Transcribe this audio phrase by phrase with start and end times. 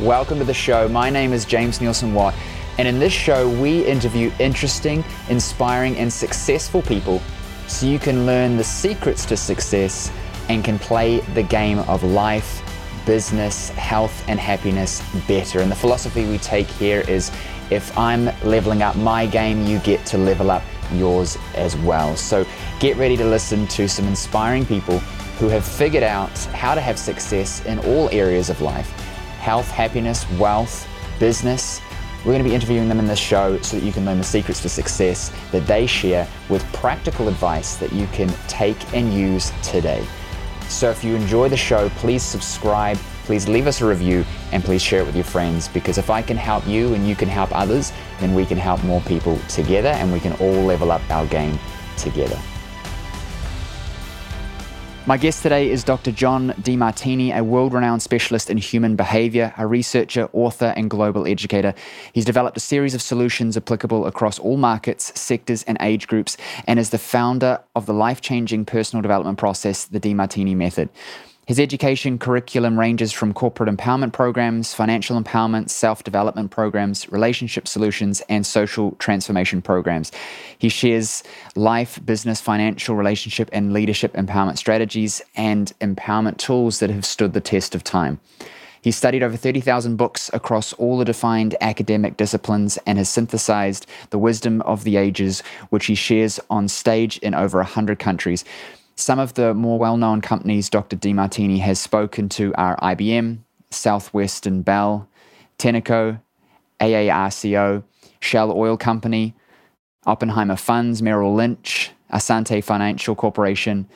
[0.00, 0.88] Welcome to the show.
[0.88, 2.34] My name is James Neilson-Watt,
[2.78, 7.20] and in this show, we interview interesting, inspiring, and successful people
[7.66, 10.10] so you can learn the secrets to success
[10.48, 12.62] and can play the game of life,
[13.04, 15.60] business, health, and happiness better.
[15.60, 17.30] And the philosophy we take here is
[17.68, 20.62] if I'm leveling up my game, you get to level up
[20.94, 22.16] yours as well.
[22.16, 22.46] So
[22.78, 24.98] get ready to listen to some inspiring people
[25.38, 28.90] who have figured out how to have success in all areas of life
[29.40, 30.86] health, happiness, wealth,
[31.18, 31.80] business.
[32.18, 34.24] We're going to be interviewing them in this show so that you can learn the
[34.24, 39.50] secrets to success that they share with practical advice that you can take and use
[39.62, 40.06] today.
[40.68, 44.82] So if you enjoy the show, please subscribe, please leave us a review, and please
[44.82, 47.50] share it with your friends because if I can help you and you can help
[47.56, 51.26] others, then we can help more people together and we can all level up our
[51.26, 51.58] game
[51.96, 52.38] together.
[55.06, 56.12] My guest today is Dr.
[56.12, 61.72] John Demartini, a world renowned specialist in human behavior, a researcher, author, and global educator.
[62.12, 66.78] He's developed a series of solutions applicable across all markets, sectors, and age groups, and
[66.78, 70.90] is the founder of the life changing personal development process, the Demartini Method.
[71.50, 78.22] His education curriculum ranges from corporate empowerment programs, financial empowerment, self development programs, relationship solutions,
[78.28, 80.12] and social transformation programs.
[80.56, 81.24] He shares
[81.56, 87.40] life, business, financial, relationship, and leadership empowerment strategies and empowerment tools that have stood the
[87.40, 88.20] test of time.
[88.80, 94.18] He studied over 30,000 books across all the defined academic disciplines and has synthesized the
[94.18, 98.44] wisdom of the ages, which he shares on stage in over 100 countries.
[99.00, 100.94] Some of the more well known companies Dr.
[100.94, 103.38] Demartini has spoken to are IBM,
[103.70, 105.08] Southwestern Bell,
[105.58, 106.20] Tenneco,
[106.78, 107.82] ARCO,
[108.20, 109.34] Shell Oil Company,
[110.04, 113.88] Oppenheimer Funds, Merrill Lynch, Asante Financial Corporation,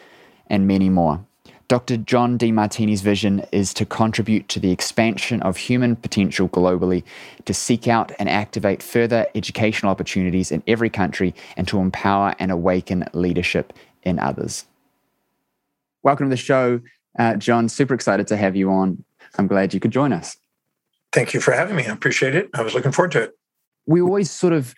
[0.47, 1.23] and many more.
[1.69, 1.99] Dr.
[1.99, 7.03] John Demartini's vision is to contribute to the expansion of human potential globally,
[7.45, 12.51] to seek out and activate further educational opportunities in every country, and to empower and
[12.51, 14.65] awaken leadership in others.
[16.05, 16.83] Welcome to the show,
[17.19, 17.67] uh, John.
[17.71, 19.03] Super excited to have you on.
[19.39, 20.37] I'm glad you could join us.
[21.13, 21.87] Thank you for having me.
[21.87, 22.51] I appreciate it.
[22.53, 23.33] I was looking forward to it.
[23.87, 24.75] We always sort of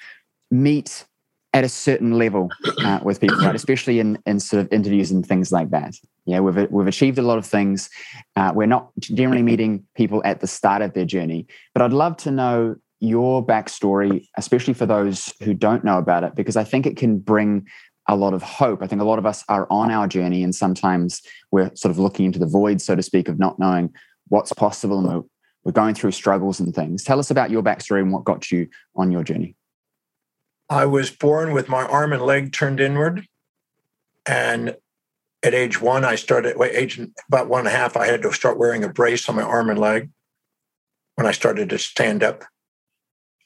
[0.53, 1.05] meet
[1.53, 2.49] at a certain level
[2.85, 3.57] uh, with people, right?
[3.57, 5.97] Especially in, in sort of interviews and things like that.
[6.27, 7.91] Yeah, we've we've achieved a lot of things.
[8.37, 12.17] Uh, we're not generally meeting people at the start of their journey, but I'd love
[12.19, 16.87] to know your backstory, especially for those who don't know about it, because I think
[16.87, 17.67] it can bring
[18.09, 18.83] a lot of hope.
[18.83, 21.99] I think a lot of us are on our journey, and sometimes we're sort of
[21.99, 23.93] looking into the void, so to speak, of not knowing
[24.29, 25.25] what's possible, and
[25.65, 27.03] we're, going through struggles and things.
[27.03, 29.57] Tell us about your backstory and what got you on your journey.
[30.71, 33.27] I was born with my arm and leg turned inward,
[34.27, 34.77] and
[35.43, 36.57] at age one, I started.
[36.57, 39.35] Well, age about one and a half, I had to start wearing a brace on
[39.35, 40.11] my arm and leg
[41.17, 42.45] when I started to stand up.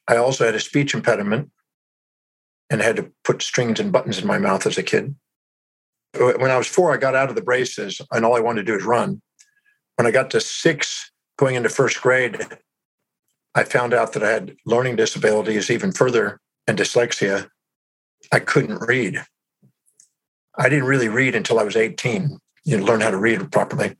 [0.06, 1.50] I also had a speech impediment
[2.70, 5.14] and had to put strings and buttons in my mouth as a kid.
[6.16, 8.72] When I was four, I got out of the braces and all I wanted to
[8.72, 9.20] do is run.
[9.96, 12.38] When I got to six, going into first grade,
[13.54, 17.48] I found out that I had learning disabilities even further and dyslexia.
[18.32, 19.24] I couldn't read.
[20.56, 22.38] I didn't really read until I was 18.
[22.64, 23.96] You know, learn how to read properly.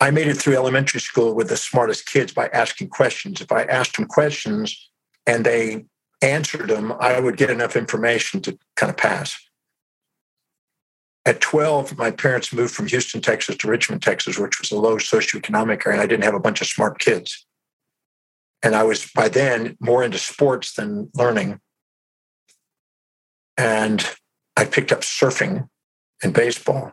[0.00, 3.40] I made it through elementary school with the smartest kids by asking questions.
[3.40, 4.90] If I asked them questions
[5.26, 5.86] and they
[6.22, 9.38] answered them, I would get enough information to kind of pass.
[11.24, 14.96] At 12, my parents moved from Houston, Texas to Richmond, Texas, which was a low
[14.96, 16.00] socioeconomic area.
[16.00, 17.46] I didn't have a bunch of smart kids.
[18.62, 21.60] And I was by then more into sports than learning.
[23.56, 24.04] And
[24.56, 25.68] I picked up surfing
[26.22, 26.92] and baseball.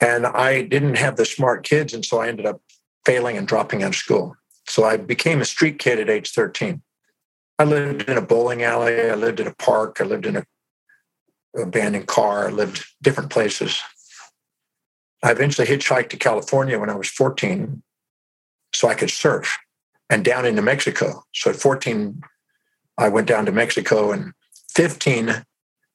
[0.00, 1.92] And I didn't have the smart kids.
[1.92, 2.60] And so I ended up
[3.04, 4.36] failing and dropping out of school.
[4.68, 6.80] So I became a street kid at age 13.
[7.58, 9.00] I lived in a bowling alley.
[9.00, 9.98] I lived in a park.
[10.00, 10.44] I lived in a
[11.56, 12.48] abandoned car.
[12.48, 13.80] I lived different places.
[15.22, 17.82] I eventually hitchhiked to California when I was 14
[18.74, 19.56] so I could surf
[20.10, 21.24] and down into Mexico.
[21.32, 22.22] So at 14,
[22.98, 24.32] I went down to Mexico and
[24.74, 25.44] 15,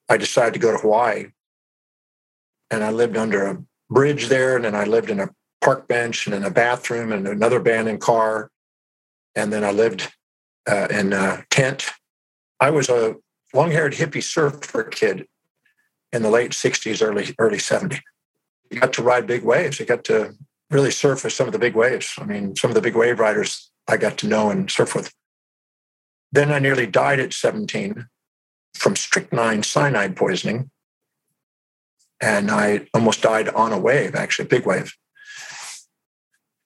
[0.08, 1.26] I decided to go to Hawaii.
[2.70, 4.56] And I lived under a bridge there.
[4.56, 5.30] And then I lived in a
[5.60, 8.50] park bench and in a bathroom and another abandoned car.
[9.34, 10.10] And then I lived
[10.68, 11.86] uh, in a tent.
[12.60, 13.16] I was a
[13.54, 15.26] long-haired hippie surfer kid
[16.12, 18.00] in the late 60s, early early 70s.
[18.70, 19.80] You got to ride big waves.
[19.80, 20.34] You got to
[20.70, 22.12] really surf with some of the big waves.
[22.18, 25.12] I mean, some of the big wave riders I got to know and surf with.
[26.30, 28.06] Then I nearly died at 17
[28.74, 30.70] from strychnine cyanide poisoning.
[32.20, 34.92] And I almost died on a wave, actually, a big wave.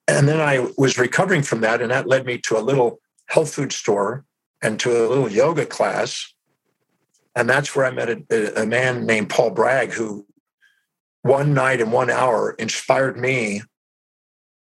[0.07, 2.99] and then I was recovering from that, and that led me to a little
[3.33, 4.23] health food store
[4.61, 6.31] and to a little yoga class.
[7.35, 10.27] And that's where I met a, a man named Paul Bragg, who
[11.23, 13.63] one night in one hour inspired me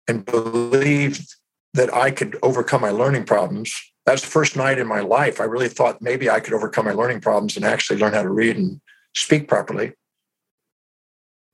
[0.07, 1.35] and believed
[1.73, 3.73] that I could overcome my learning problems.
[4.05, 6.93] That's the first night in my life I really thought maybe I could overcome my
[6.93, 8.79] learning problems and actually learn how to read and
[9.13, 9.91] speak properly.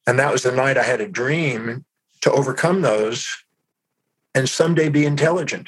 [0.06, 1.84] And that was the night I had a dream
[2.22, 3.28] to overcome those
[4.36, 5.68] and someday be intelligent.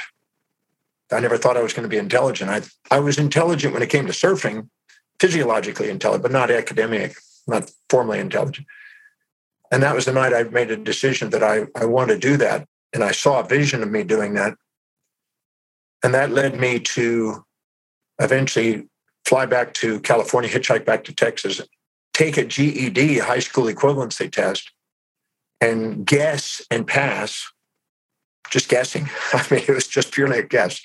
[1.11, 2.49] I never thought I was going to be intelligent.
[2.49, 2.61] I,
[2.95, 4.69] I was intelligent when it came to surfing,
[5.19, 7.15] physiologically intelligent, but not academic,
[7.47, 8.67] not formally intelligent.
[9.71, 12.37] And that was the night I made a decision that I, I want to do
[12.37, 12.67] that.
[12.93, 14.55] And I saw a vision of me doing that.
[16.03, 17.45] And that led me to
[18.19, 18.87] eventually
[19.25, 21.61] fly back to California, hitchhike back to Texas,
[22.13, 24.71] take a GED, high school equivalency test,
[25.61, 27.51] and guess and pass,
[28.49, 29.09] just guessing.
[29.33, 30.81] I mean, it was just purely a guess.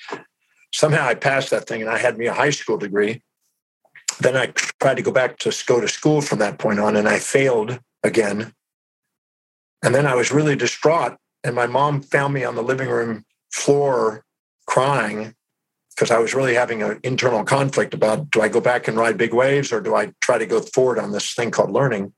[0.73, 3.23] Somehow I passed that thing and I had me a high school degree.
[4.19, 4.47] Then I
[4.81, 7.79] tried to go back to go to school from that point on and I failed
[8.03, 8.53] again
[9.85, 11.15] and then I was really distraught.
[11.43, 13.23] And my mom found me on the living room
[13.53, 14.25] floor
[14.65, 15.35] crying
[15.91, 19.15] because I was really having an internal conflict about do I go back and ride
[19.15, 22.13] big waves or do I try to go forward on this thing called learning?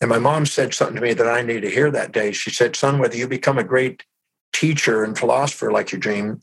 [0.00, 2.32] And my mom said something to me that I needed to hear that day.
[2.32, 4.04] She said, Son, whether you become a great
[4.52, 6.40] teacher and philosopher like you dream,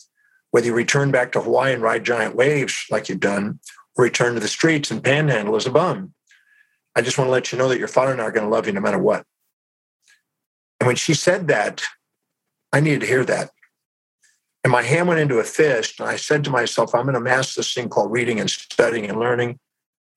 [0.52, 3.60] whether you return back to Hawaii and ride giant waves like you've done,
[3.98, 6.14] or return to the streets and panhandle as a bum,
[6.96, 8.50] I just want to let you know that your father and I are going to
[8.50, 9.26] love you no matter what.
[10.80, 11.84] And when she said that,
[12.72, 13.50] I needed to hear that.
[14.64, 16.00] And my hand went into a fist.
[16.00, 19.10] And I said to myself, I'm going to master this thing called reading and studying
[19.10, 19.60] and learning.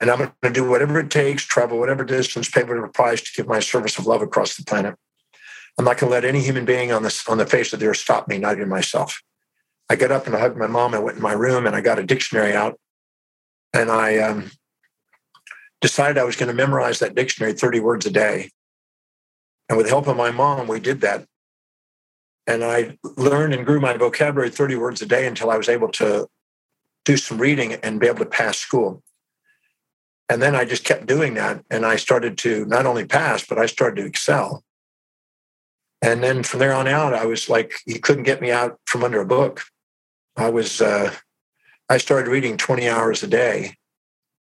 [0.00, 3.31] And I'm going to do whatever it takes, travel whatever distance, pay whatever price to
[3.37, 4.94] give my service of love across the planet.
[5.79, 7.87] I'm not going to let any human being on this on the face of the
[7.87, 9.20] earth stop me, not even myself.
[9.91, 10.94] I got up and I hugged my mom.
[10.94, 12.79] I went in my room and I got a dictionary out,
[13.75, 14.50] and I um,
[15.81, 18.50] decided I was going to memorize that dictionary 30 words a day.
[19.69, 21.26] And with the help of my mom, we did that.
[22.46, 25.88] And I learned and grew my vocabulary 30 words a day until I was able
[25.93, 26.26] to
[27.05, 29.03] do some reading and be able to pass school.
[30.31, 31.65] And then I just kept doing that.
[31.71, 34.62] And I started to not only pass, but I started to excel.
[36.00, 39.03] And then from there on out, I was like, you couldn't get me out from
[39.03, 39.62] under a book.
[40.37, 41.12] I was, uh,
[41.88, 43.75] I started reading 20 hours a day,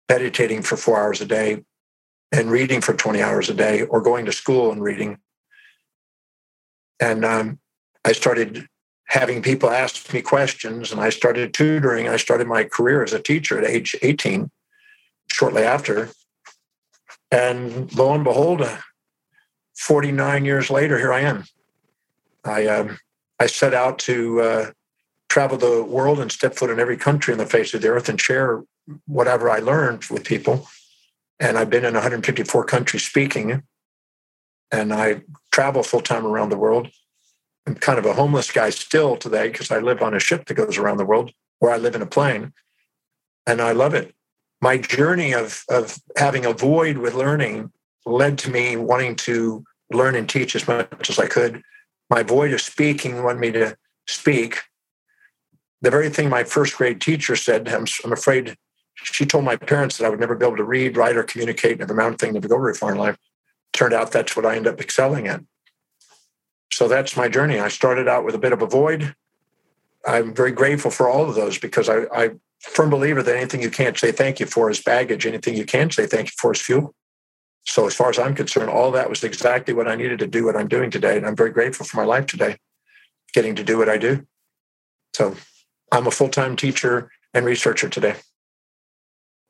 [0.08, 1.64] meditating for four hours a day,
[2.30, 5.18] and reading for 20 hours a day or going to school and reading.
[7.00, 7.58] And um,
[8.04, 8.68] I started
[9.08, 12.08] having people ask me questions and I started tutoring.
[12.08, 14.48] I started my career as a teacher at age 18,
[15.32, 16.10] shortly after.
[17.30, 18.78] And lo and behold, uh,
[19.76, 21.44] 49 years later, here I am.
[22.44, 22.98] I, um,
[23.40, 24.70] I set out to uh,
[25.28, 28.08] travel the world and step foot in every country on the face of the earth
[28.08, 28.62] and share
[29.06, 30.66] whatever I learned with people
[31.42, 33.64] and I've been in 154 countries speaking,
[34.70, 36.88] and I travel full time around the world.
[37.66, 40.54] I'm kind of a homeless guy still today because I live on a ship that
[40.54, 42.52] goes around the world, where I live in a plane,
[43.44, 44.14] and I love it.
[44.62, 47.70] My journey of of having a void with learning
[48.06, 51.62] led to me wanting to learn and teach as much as I could.
[52.08, 54.60] My void of speaking wanted me to speak.
[55.82, 58.56] The very thing my first grade teacher said, I'm, I'm afraid
[58.94, 61.78] she told my parents that I would never be able to read, write, or communicate,
[61.78, 63.16] never amount thing, never go very far in life.
[63.72, 65.40] Turned out that's what I ended up excelling at.
[66.70, 67.58] So that's my journey.
[67.58, 69.14] I started out with a bit of a void.
[70.06, 72.30] I'm very grateful for all of those because I, I
[72.62, 75.26] firm believer that anything you can't say thank you for is baggage.
[75.26, 76.94] Anything you can say thank you for is fuel.
[77.64, 80.44] So as far as I'm concerned, all that was exactly what I needed to do
[80.44, 81.16] what I'm doing today.
[81.16, 82.56] And I'm very grateful for my life today,
[83.34, 84.26] getting to do what I do.
[85.14, 85.36] So
[85.92, 88.16] I'm a full-time teacher and researcher today.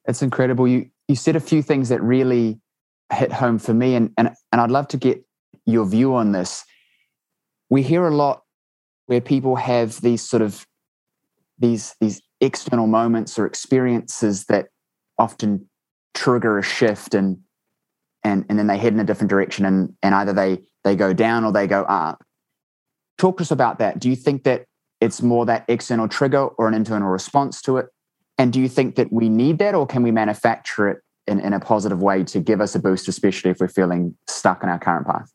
[0.07, 0.66] It's incredible.
[0.66, 2.61] You you said a few things that really
[3.12, 5.25] hit home for me, and and and I'd love to get
[5.64, 6.64] your view on this.
[7.71, 8.42] We hear a lot
[9.07, 10.66] where people have these sort of
[11.59, 14.69] these these external moments or experiences that
[15.19, 15.69] often
[16.15, 17.39] trigger a shift and
[18.23, 21.15] and and then they head in a different direction and and either they they go
[21.15, 22.23] down or they go up
[23.17, 24.67] talk to us about that do you think that
[25.01, 27.87] it's more that external trigger or an internal response to it
[28.39, 31.53] and do you think that we need that, or can we manufacture it in, in
[31.53, 34.79] a positive way to give us a boost, especially if we're feeling stuck in our
[34.79, 35.31] current path?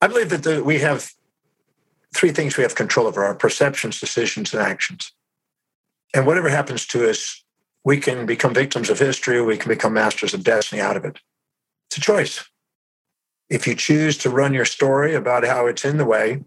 [0.00, 1.10] I believe that the, we have
[2.14, 5.12] three things we have control over our perceptions, decisions, and actions.
[6.14, 7.42] And whatever happens to us,
[7.84, 11.04] we can become victims of history, or we can become masters of destiny out of
[11.04, 11.18] it.
[11.88, 12.44] It's a choice.
[13.50, 16.44] If you choose to run your story about how it's in the way,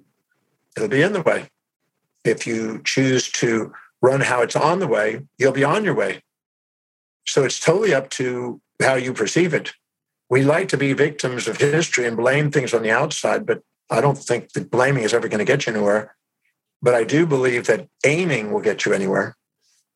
[0.76, 1.50] it'll be in the way.
[2.24, 6.22] If you choose to run how it's on the way, you'll be on your way.
[7.28, 9.74] So it's totally up to how you perceive it.
[10.30, 14.02] We like to be victims of history and blame things on the outside, but I
[14.02, 16.16] don't think that blaming is ever going to get you anywhere.
[16.82, 19.36] But I do believe that aiming will get you anywhere.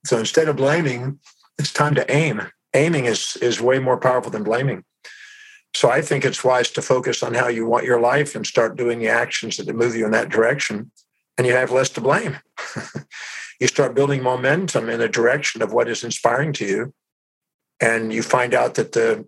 [0.06, 1.20] So instead of blaming,
[1.58, 2.42] it's time to aim.
[2.74, 4.84] Aiming is, is way more powerful than blaming.
[5.76, 8.78] So I think it's wise to focus on how you want your life and start
[8.78, 10.92] doing the actions that move you in that direction,
[11.38, 12.38] and you have less to blame.
[13.60, 16.94] you start building momentum in the direction of what is inspiring to you,
[17.80, 19.28] and you find out that the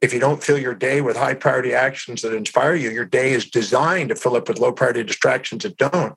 [0.00, 3.32] if you don't fill your day with high priority actions that inspire you, your day
[3.32, 6.14] is designed to fill up with low priority distractions that don't.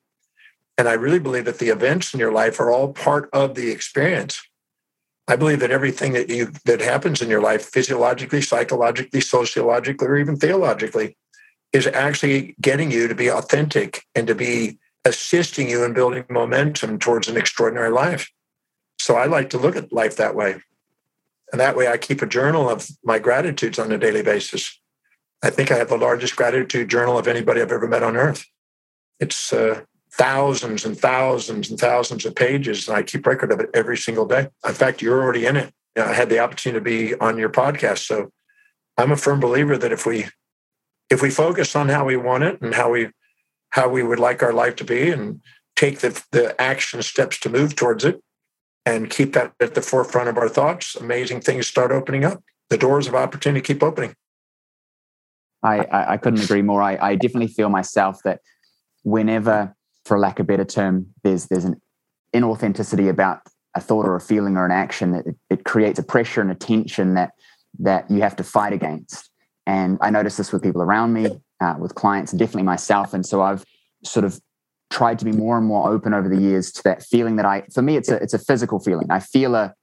[0.78, 3.72] And I really believe that the events in your life are all part of the
[3.72, 4.40] experience.
[5.28, 10.18] I believe that everything that you that happens in your life, physiologically, psychologically, sociologically, or
[10.18, 11.18] even theologically,
[11.74, 17.00] is actually getting you to be authentic and to be assisting you in building momentum
[17.00, 18.32] towards an extraordinary life.
[19.00, 20.62] So I like to look at life that way.
[21.52, 24.80] And that way I keep a journal of my gratitudes on a daily basis.
[25.44, 28.46] I think I have the largest gratitude journal of anybody I've ever met on earth.
[29.20, 29.82] It's uh,
[30.18, 34.26] thousands and thousands and thousands of pages, and I keep record of it every single
[34.26, 34.50] day.
[34.66, 35.74] In fact, you're already in it.
[35.96, 38.32] I had the opportunity to be on your podcast, so
[38.98, 40.26] I'm a firm believer that if we
[41.10, 43.10] if we focus on how we want it and how we
[43.70, 45.42] how we would like our life to be, and
[45.76, 48.22] take the the action steps to move towards it,
[48.86, 52.44] and keep that at the forefront of our thoughts, amazing things start opening up.
[52.70, 54.16] The doors of opportunity keep opening.
[55.64, 56.82] I, I, couldn't agree more.
[56.82, 58.42] I, I definitely feel myself that
[59.04, 59.76] whenever
[60.08, 61.80] for lack of a better term, there's there's an
[62.34, 63.42] inauthenticity about
[63.76, 66.50] a thought or a feeling or an action that it, it creates a pressure and
[66.50, 67.32] a tension that
[67.80, 69.30] that you have to fight against.
[69.66, 71.28] And I notice this with people around me,
[71.60, 73.14] uh, with clients, and definitely myself.
[73.14, 73.66] And so I've
[74.04, 74.40] sort of
[74.90, 77.64] tried to be more and more open over the years to that feeling that I,
[77.74, 79.08] for me, it's a it's a physical feeling.
[79.12, 79.74] I feel a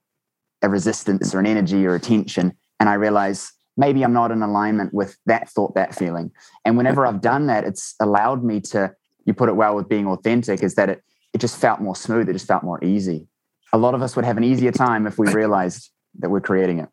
[0.61, 4.41] a resistance or an energy or a tension, and I realize maybe I'm not in
[4.41, 6.31] alignment with that thought, that feeling.
[6.63, 8.93] And whenever I've done that, it's allowed me to
[9.25, 11.03] you put it well with being authentic is that it
[11.33, 12.29] it just felt more smooth.
[12.29, 13.27] It just felt more easy.
[13.73, 16.79] A lot of us would have an easier time if we realized that we're creating
[16.79, 16.87] it.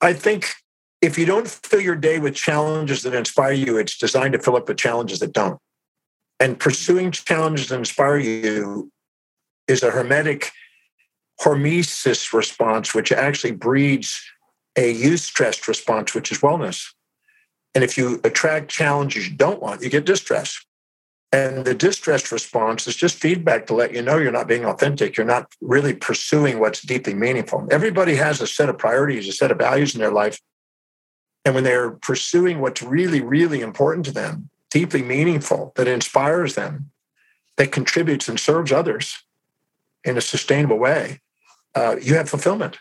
[0.00, 0.52] I think
[1.00, 4.56] if you don't fill your day with challenges that inspire you, it's designed to fill
[4.56, 5.60] up with challenges that don't.
[6.40, 8.90] And pursuing challenges that inspire you
[9.68, 10.48] is a hormetic
[11.40, 14.20] hormesis response, which actually breeds
[14.76, 16.84] a eustress response, which is wellness.
[17.76, 20.58] And if you attract challenges you don't want, you get distress.
[21.30, 25.16] And the distress response is just feedback to let you know you're not being authentic.
[25.16, 27.68] You're not really pursuing what's deeply meaningful.
[27.70, 30.40] Everybody has a set of priorities, a set of values in their life.
[31.44, 36.90] And when they're pursuing what's really, really important to them, deeply meaningful, that inspires them,
[37.56, 39.22] that contributes and serves others
[40.04, 41.20] in a sustainable way,
[41.74, 42.78] uh, you have fulfillment.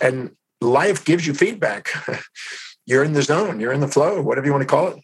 [0.00, 1.90] And life gives you feedback.
[2.86, 4.98] you're in the zone, you're in the flow, whatever you want to call it.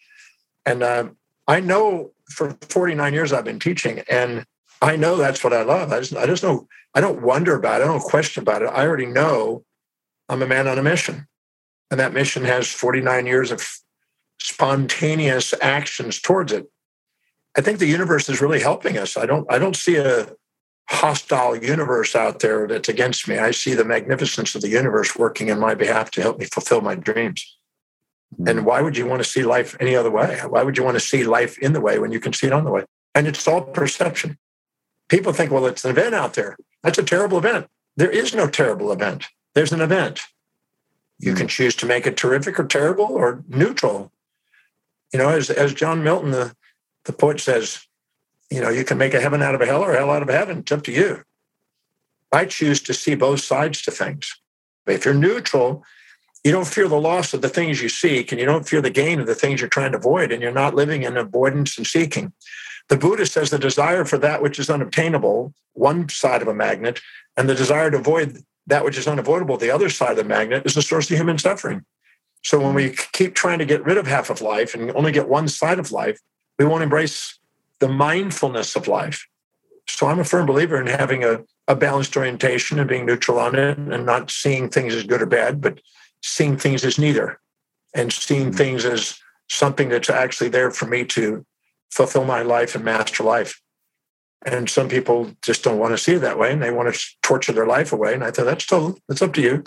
[0.65, 1.09] And uh,
[1.47, 4.45] I know for 49 years I've been teaching, and
[4.83, 5.93] I know that's what I love.
[5.93, 7.85] I just, I just know, I don't wonder about it.
[7.85, 8.67] I don't question about it.
[8.67, 9.65] I already know
[10.29, 11.27] I'm a man on a mission.
[11.91, 13.67] And that mission has 49 years of
[14.41, 16.71] spontaneous actions towards it.
[17.59, 19.17] I think the universe is really helping us.
[19.17, 20.29] I don't, I don't see a
[20.89, 23.39] hostile universe out there that's against me.
[23.39, 26.81] I see the magnificence of the universe working in my behalf to help me fulfill
[26.81, 27.59] my dreams.
[28.47, 30.41] And why would you want to see life any other way?
[30.49, 32.53] Why would you want to see life in the way when you can see it
[32.53, 32.85] on the way?
[33.15, 34.39] And it's all perception.
[35.09, 36.57] People think, well, it's an event out there.
[36.83, 37.67] That's a terrible event.
[37.97, 39.27] There is no terrible event.
[39.55, 40.21] There's an event.
[41.19, 41.49] You can hmm.
[41.49, 44.13] choose to make it terrific or terrible or neutral.
[45.13, 46.55] You know, as, as John Milton, the,
[47.05, 47.85] the poet says,
[48.51, 50.23] you know, you can make a heaven out of a hell or a hell out
[50.23, 50.59] of a heaven.
[50.59, 51.23] It's up to you.
[52.33, 54.41] I choose to see both sides to things.
[54.87, 55.85] But if you're neutral,
[56.45, 58.91] you don't fear the loss of the things you seek and you don't fear the
[58.91, 61.87] gain of the things you're trying to avoid and you're not living in avoidance and
[61.87, 62.33] seeking.
[62.89, 67.01] The buddha says the desire for that which is unobtainable one side of a magnet
[67.37, 70.65] and the desire to avoid that which is unavoidable the other side of the magnet
[70.65, 71.85] is the source of human suffering.
[72.43, 75.29] So when we keep trying to get rid of half of life and only get
[75.29, 76.19] one side of life
[76.59, 77.39] we won't embrace
[77.79, 79.27] the mindfulness of life.
[79.87, 83.57] So i'm a firm believer in having a, a balanced orientation and being neutral on
[83.57, 85.81] it and not seeing things as good or bad but
[86.23, 87.41] seeing things as neither
[87.95, 88.57] and seeing mm-hmm.
[88.57, 91.45] things as something that's actually there for me to
[91.91, 93.61] fulfill my life and master life.
[94.47, 97.01] And some people just don't want to see it that way and they want to
[97.23, 98.15] torture their life away.
[98.15, 99.63] And I thought that's total, that's up to you.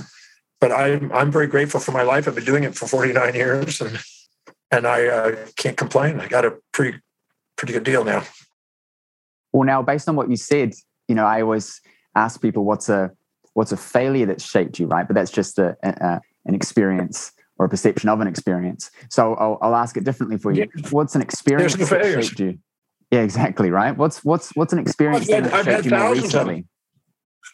[0.60, 2.28] But I'm I'm very grateful for my life.
[2.28, 4.00] I've been doing it for 49 years and
[4.72, 6.20] and I uh, can't complain.
[6.20, 7.00] I got a pretty
[7.58, 8.24] pretty good deal now.
[9.52, 10.74] Well, now based on what you said,
[11.08, 11.82] you know, I always
[12.16, 13.12] ask people what's a
[13.54, 15.06] what's a failure that's shaped you, right?
[15.06, 18.92] But that's just a, a an experience or a perception of an experience.
[19.10, 20.68] So I'll, I'll ask it differently for you.
[20.76, 20.90] Yeah.
[20.90, 22.60] What's an experience that shaped you?
[23.12, 23.70] Yeah, exactly.
[23.70, 23.96] Right.
[23.96, 26.66] What's what's what's an experience I've had, that shaped you more recently?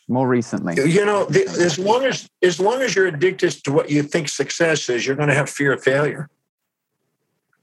[0.08, 3.92] More recently, you know, the, as long as as long as you're addicted to what
[3.92, 6.30] you think success is, you're going to have fear of failure.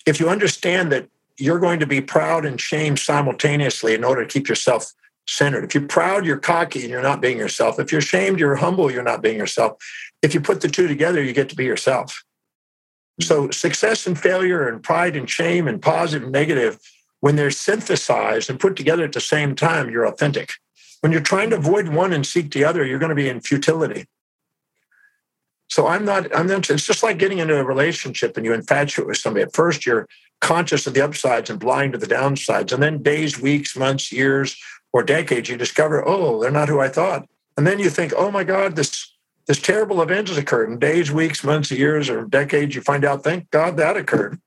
[0.06, 4.32] If you understand that you're going to be proud and shamed simultaneously in order to
[4.32, 4.92] keep yourself
[5.28, 5.64] centered.
[5.64, 7.78] If you're proud, you're cocky and you're not being yourself.
[7.78, 9.72] If you're shamed, you're humble, you're not being yourself.
[10.22, 12.24] If you put the two together, you get to be yourself.
[13.20, 13.50] So hmm.
[13.50, 16.78] success and failure and pride and shame and positive and negative,
[17.20, 20.52] when they're synthesized and put together at the same time, you're authentic.
[21.00, 23.40] When you're trying to avoid one and seek the other, you're going to be in
[23.40, 24.06] futility.
[25.68, 29.08] So I'm not, I'm not, it's just like getting into a relationship and you infatuate
[29.08, 29.42] with somebody.
[29.42, 30.06] At first, you're
[30.40, 32.72] conscious of the upsides and blind to the downsides.
[32.72, 34.56] And then days, weeks, months, years,
[34.92, 37.28] or decades, you discover, oh, they're not who I thought.
[37.56, 39.15] And then you think, oh my God, this
[39.46, 42.74] this terrible event has occurred in days, weeks, months, years, or decades.
[42.74, 44.40] You find out, thank God that occurred.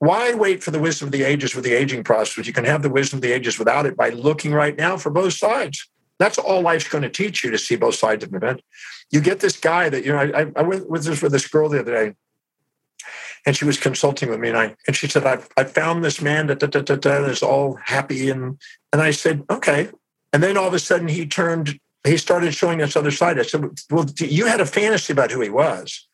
[0.00, 2.46] Why wait for the wisdom of the ages with the aging process?
[2.46, 5.10] You can have the wisdom of the ages without it by looking right now for
[5.10, 5.88] both sides.
[6.18, 8.62] That's all life's going to teach you to see both sides of an event.
[9.10, 11.68] You get this guy that, you know, I, I went with this with this girl
[11.68, 12.14] the other day,
[13.46, 16.20] and she was consulting with me, and I and she said, "I've I found this
[16.20, 16.62] man that
[17.28, 18.58] is all happy," and
[18.92, 19.88] and I said, "Okay."
[20.32, 23.38] And then all of a sudden, he turned he started showing us other side.
[23.38, 26.06] I said, Well, you had a fantasy about who he was.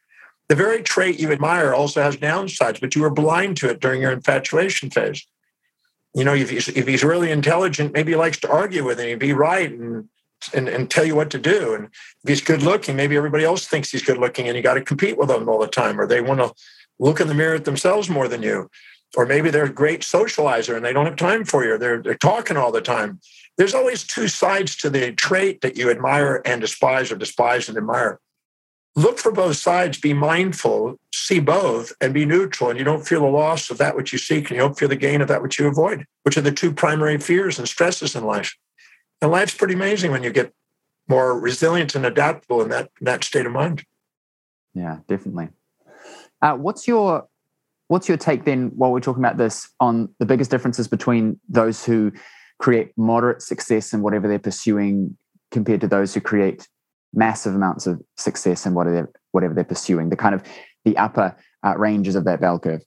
[0.49, 4.03] The very trait you admire also has downsides, but you were blind to it during
[4.03, 5.27] your infatuation phase.
[6.15, 9.09] You know, if he's, if he's really intelligent, maybe he likes to argue with him,
[9.09, 10.09] he'd be right and,
[10.53, 11.75] and, and tell you what to do.
[11.75, 14.75] And if he's good looking, maybe everybody else thinks he's good looking and you got
[14.75, 16.53] to compete with them all the time, or they want to
[16.99, 18.71] look in the mirror at themselves more than you.
[19.17, 21.79] Or maybe they're a great socializer and they don't have time for you.
[21.79, 23.21] They're, they're talking all the time
[23.57, 27.79] there's always two sides to the trait that you admire and despise, or despise and
[27.79, 28.19] admire.
[28.97, 32.71] Look for both sides, be mindful, see both, and be neutral.
[32.71, 34.89] And you don't feel the loss of that which you seek, and you don't feel
[34.89, 38.15] the gain of that which you avoid, which are the two primary fears and stresses
[38.15, 38.55] in life.
[39.21, 40.53] And life's pretty amazing when you get
[41.09, 43.85] more resilient and adaptable in that, in that state of mind.
[44.75, 45.49] Yeah, definitely.
[46.43, 47.29] Uh, what's your
[47.89, 51.85] what's your take then while we're talking about this on the biggest differences between those
[51.85, 52.13] who
[52.59, 55.17] create moderate success in whatever they're pursuing
[55.51, 56.69] compared to those who create
[57.13, 60.43] massive amounts of success in whatever whatever they're pursuing the kind of
[60.85, 62.83] the upper uh, ranges of that bell curve.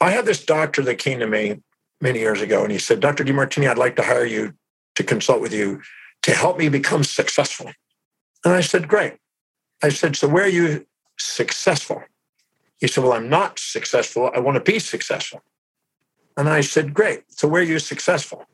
[0.00, 1.60] I had this doctor that came to me
[2.00, 4.52] many years ago and he said dr demartini i'd like to hire you
[4.96, 5.80] to consult with you
[6.22, 7.70] to help me become successful.
[8.44, 9.14] And i said great.
[9.82, 10.86] I said so where are you
[11.18, 12.02] successful?
[12.78, 14.30] He said well i'm not successful.
[14.34, 15.42] I want to be successful
[16.36, 17.24] and I said, Great.
[17.28, 18.46] So where are you successful?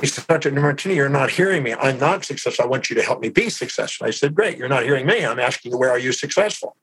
[0.00, 0.50] He said, Dr.
[0.50, 1.72] Martini, you're not hearing me.
[1.72, 2.64] I'm not successful.
[2.64, 4.06] I want you to help me be successful.
[4.06, 4.58] I said, Great.
[4.58, 5.24] You're not hearing me.
[5.24, 6.76] I'm asking you, where are you successful?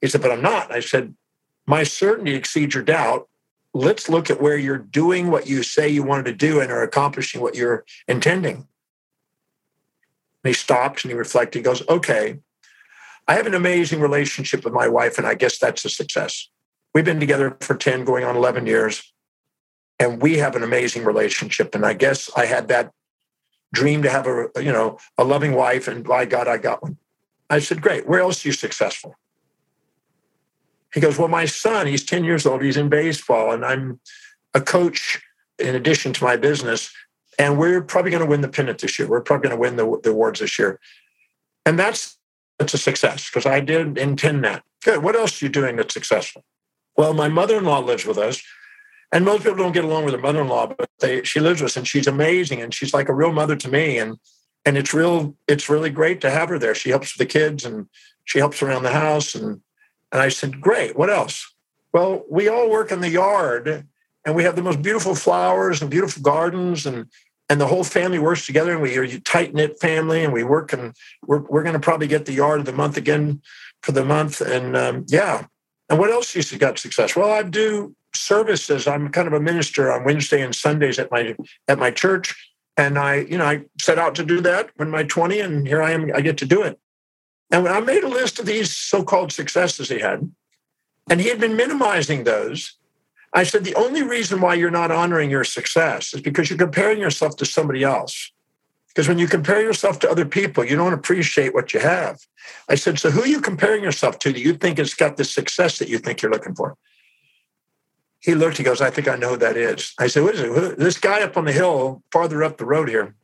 [0.00, 0.72] He said, But I'm not.
[0.72, 1.14] I said,
[1.66, 3.28] My certainty exceeds your doubt.
[3.72, 6.82] Let's look at where you're doing what you say you wanted to do and are
[6.82, 8.56] accomplishing what you're intending.
[10.42, 11.60] And he stopped and he reflected.
[11.60, 12.38] He goes, Okay,
[13.28, 16.48] I have an amazing relationship with my wife, and I guess that's a success.
[16.94, 19.12] We've been together for 10, going on 11 years,
[19.98, 21.74] and we have an amazing relationship.
[21.74, 22.92] And I guess I had that
[23.72, 26.96] dream to have a, you know, a loving wife, and by God, I got one.
[27.48, 28.08] I said, Great.
[28.08, 29.16] Where else are you successful?
[30.92, 34.00] He goes, Well, my son, he's 10 years old, he's in baseball, and I'm
[34.54, 35.20] a coach
[35.58, 36.92] in addition to my business.
[37.38, 39.08] And we're probably going to win the pennant this year.
[39.08, 40.78] We're probably going to win the, the awards this year.
[41.64, 42.18] And that's
[42.58, 44.62] that's a success because I did intend that.
[44.84, 45.02] Good.
[45.02, 46.44] What else are you doing that's successful?
[47.00, 48.42] Well, my mother-in-law lives with us.
[49.10, 51.78] And most people don't get along with their mother-in-law, but they, she lives with us
[51.78, 52.60] and she's amazing.
[52.60, 53.96] And she's like a real mother to me.
[53.96, 54.18] And
[54.66, 56.74] and it's real, it's really great to have her there.
[56.74, 57.86] She helps with the kids and
[58.26, 59.34] she helps around the house.
[59.34, 59.62] And
[60.12, 61.50] and I said, Great, what else?
[61.94, 63.86] Well, we all work in the yard
[64.26, 67.06] and we have the most beautiful flowers and beautiful gardens and
[67.48, 70.44] and the whole family works together and we are a tight knit family and we
[70.44, 70.94] work and
[71.26, 73.40] we're, we're going to probably get the yard of the month again
[73.80, 75.46] for the month and um, yeah
[75.90, 77.16] and what else to got success?
[77.16, 78.86] Well, I do services.
[78.86, 81.36] I'm kind of a minister on Wednesday and Sundays at my
[81.68, 82.34] at my church.
[82.76, 85.82] And I, you know, I set out to do that when my 20, and here
[85.82, 86.78] I am, I get to do it.
[87.50, 90.30] And when I made a list of these so-called successes he had,
[91.10, 92.78] and he had been minimizing those,
[93.34, 97.00] I said, the only reason why you're not honoring your success is because you're comparing
[97.00, 98.32] yourself to somebody else.
[98.94, 102.18] Because when you compare yourself to other people, you don't appreciate what you have.
[102.68, 105.24] I said, So who are you comparing yourself to that you think has got the
[105.24, 106.76] success that you think you're looking for?
[108.20, 109.94] he looked, he goes, I think I know who that is.
[109.98, 110.78] I said, What is it?
[110.78, 113.14] This guy up on the hill, farther up the road here,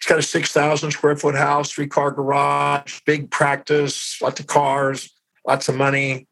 [0.00, 5.10] he's got a 6,000 square foot house, three car garage, big practice, lots of cars,
[5.46, 6.26] lots of money.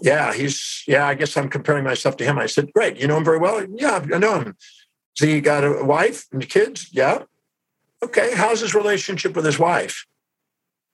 [0.00, 2.38] Yeah, he's, yeah, I guess I'm comparing myself to him.
[2.38, 2.98] I said, Great.
[2.98, 3.64] You know him very well?
[3.74, 4.56] Yeah, I know him.
[5.14, 6.90] So he got a wife and kids?
[6.92, 7.22] Yeah.
[8.04, 8.34] Okay.
[8.34, 10.06] How's his relationship with his wife?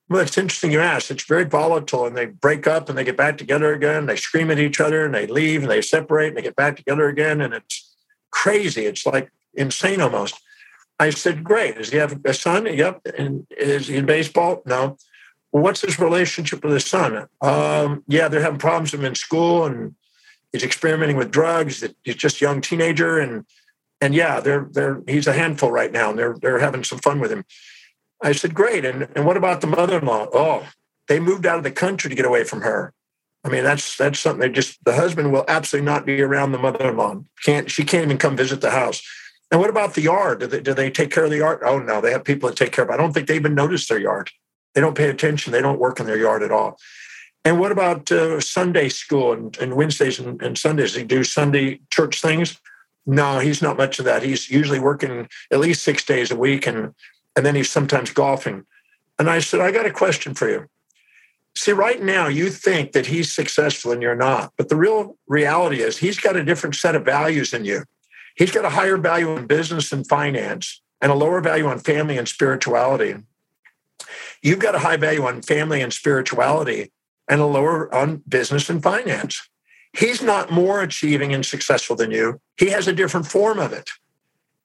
[0.08, 1.10] Well, it's interesting you ask.
[1.10, 4.06] It's very volatile, and they break up and they get back together again.
[4.06, 6.76] They scream at each other and they leave and they separate and they get back
[6.76, 7.40] together again.
[7.40, 7.96] And it's
[8.30, 8.84] crazy.
[8.84, 10.38] It's like insane almost.
[10.98, 11.76] I said, Great.
[11.76, 12.66] Does he have a son?
[12.66, 13.00] Yep.
[13.18, 14.62] And is he in baseball?
[14.66, 14.96] No.
[15.50, 17.26] What's his relationship with his son?
[17.40, 19.94] Um, yeah, they're having problems with him in school and
[20.52, 21.84] he's experimenting with drugs.
[22.02, 23.18] He's just a young teenager.
[23.18, 23.46] And
[24.04, 27.20] and yeah, they're they're he's a handful right now and they're they're having some fun
[27.20, 27.44] with him.
[28.22, 28.84] I said, great.
[28.84, 30.28] And, and what about the mother-in-law?
[30.32, 30.66] Oh,
[31.08, 32.92] they moved out of the country to get away from her.
[33.44, 36.58] I mean, that's that's something that just the husband will absolutely not be around the
[36.58, 37.22] mother-in-law.
[37.44, 39.02] Can't she can't even come visit the house.
[39.50, 40.40] And what about the yard?
[40.40, 41.60] Do they, do they take care of the yard?
[41.64, 42.90] Oh no, they have people that take care of.
[42.90, 42.94] It.
[42.94, 44.30] I don't think they even notice their yard.
[44.74, 45.52] They don't pay attention.
[45.52, 46.78] They don't work in their yard at all.
[47.46, 50.94] And what about uh, Sunday school and, and Wednesdays and, and Sundays?
[50.94, 52.58] They do Sunday church things.
[53.06, 54.22] No, he's not much of that.
[54.22, 56.94] He's usually working at least six days a week, and
[57.36, 58.64] and then he's sometimes golfing.
[59.18, 60.68] And I said, I got a question for you.
[61.56, 65.82] See, right now you think that he's successful and you're not, but the real reality
[65.82, 67.84] is he's got a different set of values than you.
[68.36, 72.18] He's got a higher value in business and finance and a lower value on family
[72.18, 73.14] and spirituality.
[74.42, 76.90] You've got a high value on family and spirituality
[77.28, 79.48] and a lower on business and finance.
[79.96, 82.40] He's not more achieving and successful than you.
[82.56, 83.88] He has a different form of it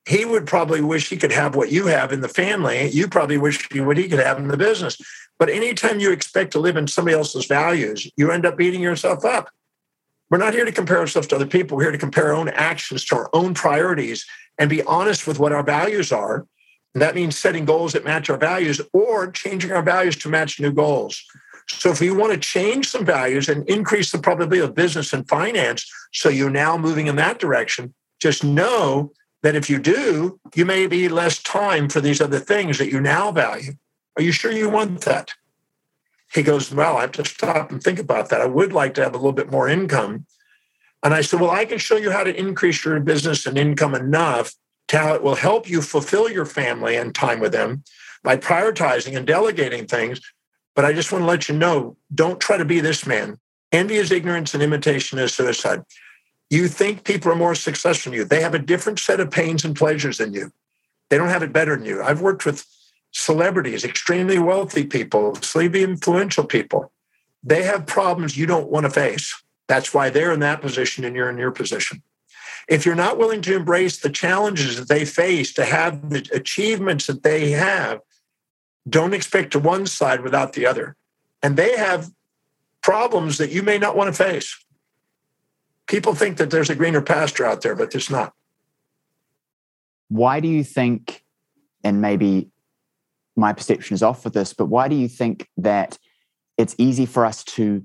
[0.10, 2.90] he would probably wish he could have what you have in the family.
[2.90, 4.98] You probably wish what he could have in the business.
[5.38, 9.24] But anytime you expect to live in somebody else's values, you end up beating yourself
[9.24, 9.52] up.
[10.32, 11.78] We're not here to compare ourselves to other people.
[11.78, 14.26] We're here to compare our own actions to our own priorities
[14.58, 16.48] and be honest with what our values are.
[16.96, 20.60] And that means setting goals that match our values or changing our values to match
[20.60, 21.24] new goals.
[21.72, 25.28] So if you want to change some values and increase the probability of business and
[25.28, 29.12] finance, so you're now moving in that direction, just know
[29.44, 33.00] that if you do, you may be less time for these other things that you
[33.00, 33.74] now value.
[34.18, 35.32] Are you sure you want that?
[36.34, 38.42] He goes, Well, I have to stop and think about that.
[38.42, 40.26] I would like to have a little bit more income.
[41.04, 43.96] And I said, Well, I can show you how to increase your business and income
[43.96, 44.54] enough
[44.90, 47.84] to how it will help you fulfill your family and time with them
[48.24, 50.20] by prioritizing and delegating things.
[50.76, 53.40] But I just want to let you know don't try to be this man.
[53.72, 55.84] Envy is ignorance and imitation is suicide.
[56.50, 58.26] You think people are more successful than you.
[58.26, 60.52] They have a different set of pains and pleasures than you.
[61.10, 62.02] They don't have it better than you.
[62.02, 62.66] I've worked with
[63.12, 66.92] celebrities, extremely wealthy people, sleepy influential people.
[67.44, 69.44] They have problems you don't want to face.
[69.68, 72.02] That's why they're in that position and you're in your position.
[72.68, 77.08] If you're not willing to embrace the challenges that they face, to have the achievements
[77.08, 78.02] that they have,
[78.88, 80.96] don't expect to one side without the other.
[81.42, 82.10] And they have
[82.82, 84.56] problems that you may not want to face
[85.90, 88.32] people think that there's a greener pasture out there, but there's not.
[90.08, 91.26] Why do you think,
[91.84, 92.50] and maybe
[93.36, 95.98] my perception is off with this, but why do you think that
[96.58, 97.84] it's easy for us to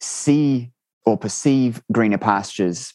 [0.00, 0.70] see
[1.04, 2.94] or perceive greener pastures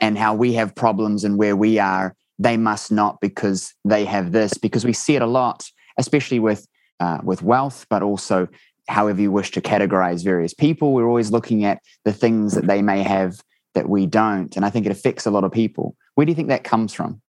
[0.00, 2.16] and how we have problems and where we are?
[2.38, 6.66] They must not because they have this, because we see it a lot, especially with
[7.00, 8.48] uh, with wealth, but also
[8.88, 10.92] however you wish to categorize various people.
[10.92, 13.40] We're always looking at the things that they may have
[13.74, 14.54] that we don't.
[14.56, 15.96] And I think it affects a lot of people.
[16.14, 17.20] Where do you think that comes from?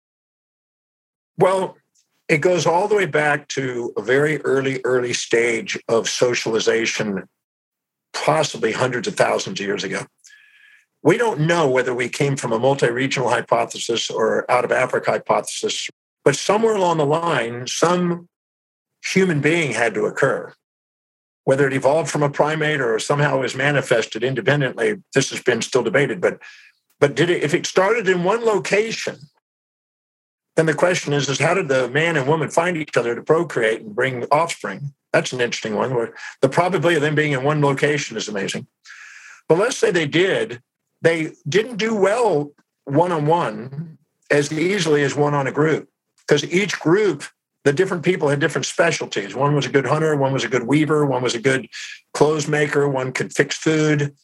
[1.38, 1.76] Well,
[2.28, 7.28] it goes all the way back to a very early, early stage of socialization,
[8.12, 10.06] possibly hundreds of thousands of years ago.
[11.02, 15.12] We don't know whether we came from a multi regional hypothesis or out of Africa
[15.12, 15.88] hypothesis,
[16.24, 18.28] but somewhere along the line, some
[19.12, 20.52] human being had to occur
[21.46, 25.82] whether it evolved from a primate or somehow was manifested independently, this has been still
[25.84, 26.20] debated.
[26.20, 26.42] But
[26.98, 29.16] but did it if it started in one location,
[30.56, 33.22] then the question is, is how did the man and woman find each other to
[33.22, 34.92] procreate and bring offspring?
[35.12, 35.94] That's an interesting one.
[35.94, 38.66] Where the probability of them being in one location is amazing.
[39.48, 40.60] But let's say they did,
[41.00, 42.50] they didn't do well
[42.86, 43.98] one on one
[44.32, 45.88] as easily as one on a group
[46.26, 47.22] because each group
[47.66, 49.34] the different people had different specialties.
[49.34, 51.68] One was a good hunter, one was a good weaver, one was a good
[52.14, 54.14] clothes maker, one could fix food.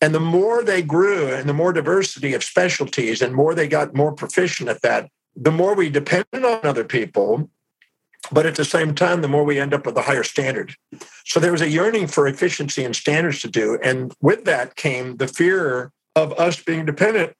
[0.00, 3.96] And the more they grew and the more diversity of specialties and more they got
[3.96, 7.50] more proficient at that, the more we depended on other people.
[8.30, 10.76] But at the same time, the more we end up with a higher standard.
[11.24, 13.76] So there was a yearning for efficiency and standards to do.
[13.82, 17.32] And with that came the fear of us being dependent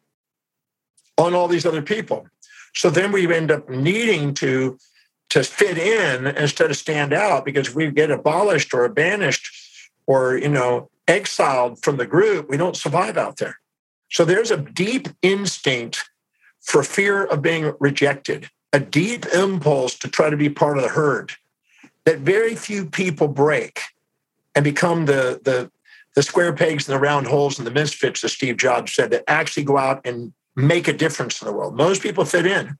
[1.17, 2.27] on all these other people.
[2.75, 4.79] So then we end up needing to
[5.35, 9.51] to fit in instead of stand out because we get abolished or banished
[10.07, 12.49] or you know exiled from the group.
[12.49, 13.59] We don't survive out there.
[14.13, 16.09] So there's a deep instinct
[16.61, 20.91] for fear of being rejected, a deep impulse to try to be part of the
[20.91, 21.33] herd
[22.05, 23.81] that very few people break
[24.55, 25.69] and become the the
[26.15, 29.25] the square pegs and the round holes and the misfits, as Steve Jobs said, that
[29.27, 31.75] actually go out and make a difference in the world.
[31.75, 32.79] Most people fit in.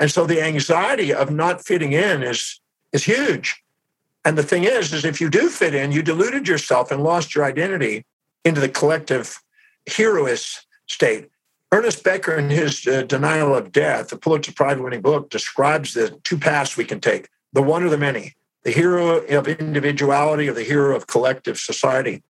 [0.00, 2.58] And so the anxiety of not fitting in is,
[2.92, 3.62] is huge.
[4.24, 7.34] And the thing is, is if you do fit in, you deluded yourself and lost
[7.34, 8.04] your identity
[8.44, 9.38] into the collective
[9.88, 11.28] heroist state.
[11.72, 16.18] Ernest Becker, in his uh, Denial of Death, the Pulitzer Prize winning book, describes the
[16.24, 20.52] two paths we can take the one or the many, the hero of individuality or
[20.52, 22.22] the hero of collective society.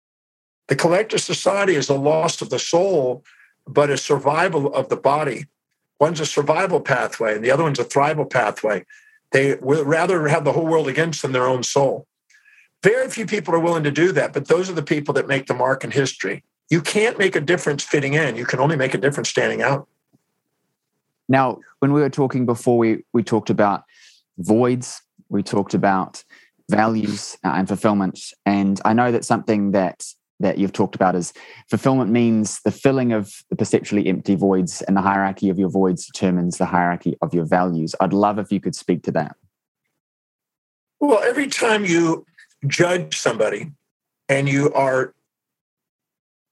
[0.69, 3.25] The collective society is the loss of the soul,
[3.67, 5.47] but a survival of the body.
[6.01, 8.85] One's a survival pathway, and the other one's a thrival pathway.
[9.33, 12.07] They would rather have the whole world against them than their own soul.
[12.83, 15.47] Very few people are willing to do that, but those are the people that make
[15.47, 16.43] the mark in history.
[16.71, 18.37] You can't make a difference fitting in.
[18.37, 19.87] You can only make a difference standing out.
[21.29, 23.85] Now, when we were talking before, we, we talked about
[24.39, 26.25] voids, we talked about
[26.71, 28.19] values uh, and fulfillment.
[28.47, 30.07] And I know that something that
[30.41, 31.33] that you've talked about is
[31.69, 36.07] fulfillment means the filling of the perceptually empty voids, and the hierarchy of your voids
[36.07, 37.95] determines the hierarchy of your values.
[38.01, 39.37] I'd love if you could speak to that.
[40.99, 42.27] Well, every time you
[42.67, 43.73] judge somebody
[44.29, 45.15] and you are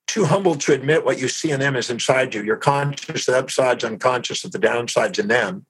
[0.06, 3.34] too humble to admit what you see in them is inside you, you're conscious of
[3.34, 5.66] the upsides, unconscious of the downsides in them.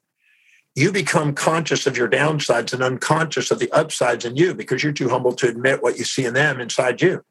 [0.76, 4.92] You become conscious of your downsides and unconscious of the upsides in you because you're
[4.92, 7.24] too humble to admit what you see in them inside you.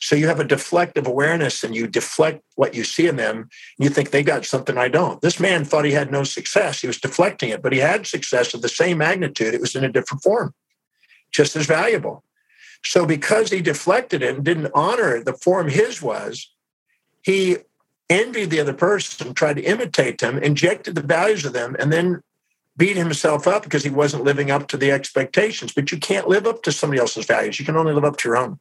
[0.00, 3.48] So you have a deflective awareness and you deflect what you see in them.
[3.78, 5.20] you think they got something I don't.
[5.20, 6.80] This man thought he had no success.
[6.80, 9.54] He was deflecting it, but he had success of the same magnitude.
[9.54, 10.54] It was in a different form,
[11.32, 12.24] just as valuable.
[12.84, 16.50] So because he deflected it and didn't honor the form his was,
[17.22, 17.56] he
[18.10, 22.22] envied the other person, tried to imitate them, injected the values of them, and then
[22.76, 25.72] beat himself up because he wasn't living up to the expectations.
[25.72, 27.58] But you can't live up to somebody else's values.
[27.58, 28.58] You can only live up to your own.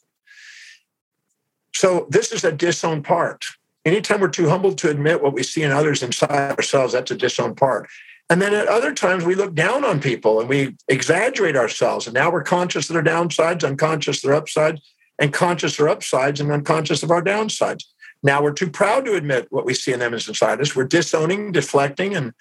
[1.74, 3.46] So this is a disowned part.
[3.86, 7.16] Anytime we're too humble to admit what we see in others inside ourselves, that's a
[7.16, 7.90] disowned part.
[8.30, 12.08] And then at other times, we look down on people and we exaggerate ourselves.
[12.08, 14.82] And now we're conscious of their downsides, unconscious of their upsides,
[15.20, 17.84] and conscious of their upsides and unconscious of our downsides.
[18.24, 20.76] Now we're too proud to admit what we see in them as inside us.
[20.76, 22.34] We're disowning, deflecting, and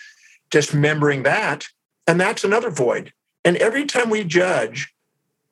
[0.51, 1.67] dismembering that.
[2.07, 3.13] And that's another void.
[3.45, 4.92] And every time we judge,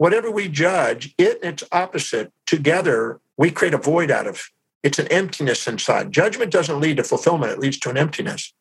[0.01, 4.41] whatever we judge, it and its opposite together we create a void out of.
[4.83, 6.11] It's an emptiness inside.
[6.11, 8.55] Judgment doesn't lead to fulfillment, it leads to an emptiness.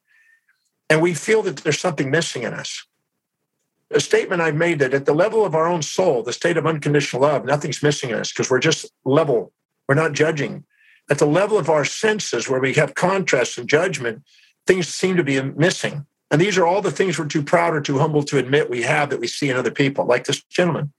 [0.89, 2.85] And we feel that there's something missing in us.
[3.89, 6.67] A statement I've made that at the level of our own soul, the state of
[6.67, 9.53] unconditional love, nothing's missing in us because we're just level.
[9.87, 10.65] We're not judging.
[11.09, 14.23] At the level of our senses, where we have contrast and judgment,
[14.67, 16.05] things seem to be missing.
[16.31, 18.81] And these are all the things we're too proud or too humble to admit we
[18.81, 20.91] have that we see in other people, like this gentleman.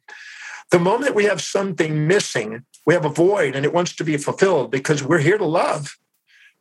[0.71, 4.17] The moment we have something missing, we have a void and it wants to be
[4.17, 5.97] fulfilled because we're here to love.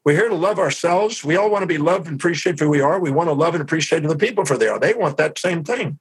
[0.04, 1.24] We're here to love ourselves.
[1.24, 3.00] We all want to be loved and appreciate who we are.
[3.00, 4.80] We want to love and appreciate the people for they are.
[4.80, 6.00] They want that same thing.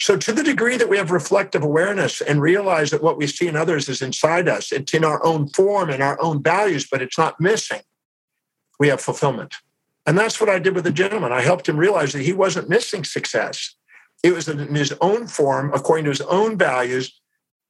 [0.00, 3.48] So, to the degree that we have reflective awareness and realize that what we see
[3.48, 7.02] in others is inside us, it's in our own form and our own values, but
[7.02, 7.80] it's not missing,
[8.78, 9.56] we have fulfillment.
[10.06, 11.32] And that's what I did with the gentleman.
[11.32, 13.74] I helped him realize that he wasn't missing success.
[14.22, 17.20] It was in his own form, according to his own values,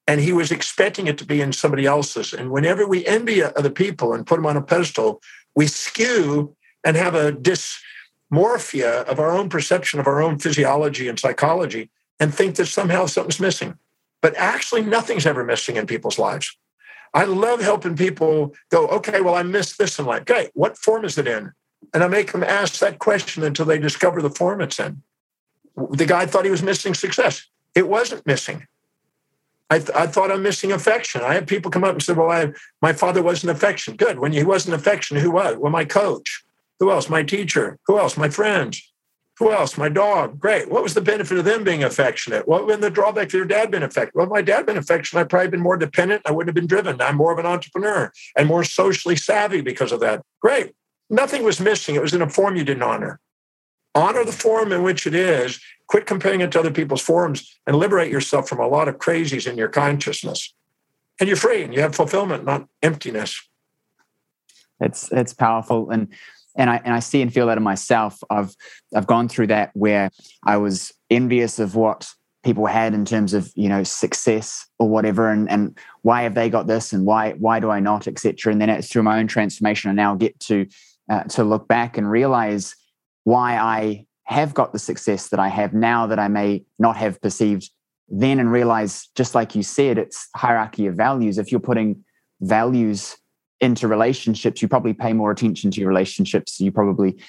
[0.08, 2.32] and he was expecting it to be in somebody else's.
[2.32, 5.20] And whenever we envy other people and put them on a pedestal,
[5.54, 11.20] we skew and have a dysmorphia of our own perception of our own physiology and
[11.20, 13.78] psychology and think that somehow something's missing.
[14.22, 16.56] But actually, nothing's ever missing in people's lives.
[17.12, 20.22] I love helping people go, okay, well, I missed this in life.
[20.22, 21.52] Okay, what form is it in?
[21.92, 25.02] And I make them ask that question until they discover the form it's in.
[25.90, 27.46] The guy thought he was missing success.
[27.74, 28.66] It wasn't missing.
[29.70, 31.20] I, th- I thought I'm missing affection.
[31.20, 34.18] I had people come up and say, "Well, I, my father wasn't affection." Good.
[34.18, 35.57] When he wasn't affection, who was?
[35.57, 36.44] Well, my coach.
[36.81, 37.09] Who else?
[37.09, 37.78] My teacher.
[37.87, 38.16] Who else?
[38.16, 38.83] My friends.
[39.38, 39.78] Who else?
[39.78, 40.40] My dog.
[40.40, 40.70] Great.
[40.70, 42.48] What was the benefit of them being affectionate?
[42.48, 44.14] What would the drawback of your dad been affectionate?
[44.14, 45.20] Well, my dad been affectionate.
[45.20, 46.22] I'd probably been more dependent.
[46.26, 47.00] I wouldn't have been driven.
[47.00, 50.22] I'm more of an entrepreneur and more socially savvy because of that.
[50.40, 50.72] Great.
[51.11, 51.94] Nothing was missing.
[51.94, 53.20] It was in a form you didn't honor.
[53.98, 57.74] Honor the form in which it is Quit comparing it to other people's forms and
[57.74, 60.54] liberate yourself from a lot of crazies in your consciousness.
[61.18, 63.42] And you're free and you have fulfillment, not emptiness.
[64.80, 66.08] It's it's powerful and
[66.56, 68.22] and I and I see and feel that in myself.
[68.30, 68.54] I've
[68.94, 70.11] I've gone through that where
[70.44, 72.08] I was envious of what
[72.44, 76.50] people had in terms of you know success or whatever and and why have they
[76.50, 79.26] got this and why why do I not etc and then it's through my own
[79.26, 80.66] transformation I now get to
[81.11, 82.76] uh, to look back and realize
[83.28, 87.20] why I have got the success that I have now that I may not have
[87.20, 87.70] perceived
[88.08, 91.36] then and realize just like you said it's hierarchy of values.
[91.36, 92.04] If you're putting
[92.40, 93.18] values
[93.60, 96.58] into relationships you probably pay more attention to your relationships.
[96.58, 97.20] You probably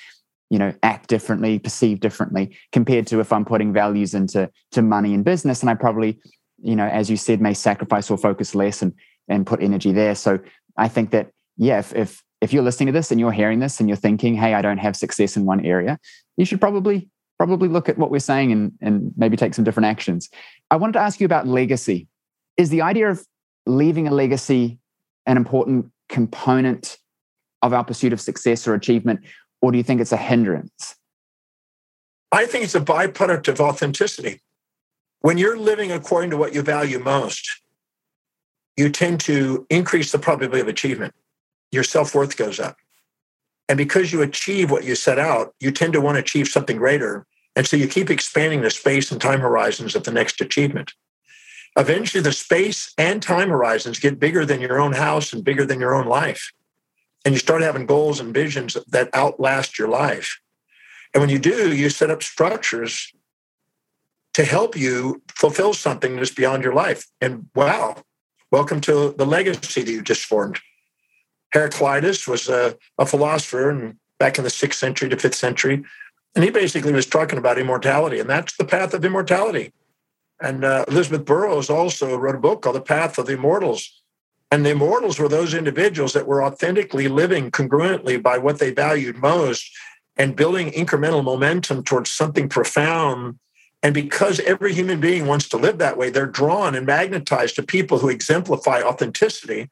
[0.49, 5.13] you know act differently perceive differently compared to if i'm putting values into to money
[5.13, 5.62] and business.
[5.62, 6.17] And i probably
[6.62, 8.93] you know as you said may sacrifice or focus less and
[9.27, 10.15] and put energy there.
[10.15, 10.39] So
[10.77, 13.80] i think that yeah if if if you're listening to this and you're hearing this
[13.80, 15.97] and you're thinking hey i don't have success in one area
[16.38, 19.86] you should probably probably look at what we're saying and and maybe take some different
[19.86, 20.30] actions
[20.71, 22.08] i wanted to ask you about legacy
[22.58, 23.25] is the idea of
[23.65, 24.78] leaving a legacy
[25.25, 26.97] an important component
[27.62, 29.19] of our pursuit of success or achievement
[29.62, 30.95] or do you think it's a hindrance?
[32.32, 34.41] I think it's a byproduct of authenticity.
[35.21, 37.62] When you're living according to what you value most,
[38.78, 41.13] you tend to increase the probability of achievement.
[41.71, 42.77] Your self worth goes up.
[43.67, 46.77] And because you achieve what you set out, you tend to want to achieve something
[46.77, 47.25] greater.
[47.55, 50.93] And so you keep expanding the space and time horizons of the next achievement.
[51.77, 55.79] Eventually, the space and time horizons get bigger than your own house and bigger than
[55.79, 56.51] your own life
[57.25, 60.39] and you start having goals and visions that outlast your life.
[61.13, 63.12] And when you do, you set up structures
[64.34, 67.05] to help you fulfill something that's beyond your life.
[67.19, 68.03] And wow,
[68.51, 70.60] welcome to the legacy that you just formed.
[71.53, 75.83] Heraclitus was a, a philosopher and back in the sixth century to fifth century.
[76.35, 79.73] And he basically was talking about immortality, and that's the path of immortality.
[80.41, 84.01] And uh, Elizabeth Burrows also wrote a book called The Path of the Immortals.
[84.51, 89.17] And the immortals were those individuals that were authentically living congruently by what they valued
[89.17, 89.69] most
[90.17, 93.39] and building incremental momentum towards something profound.
[93.83, 97.63] And because every human being wants to live that way, they're drawn and magnetized to
[97.63, 99.69] people who exemplify authenticity.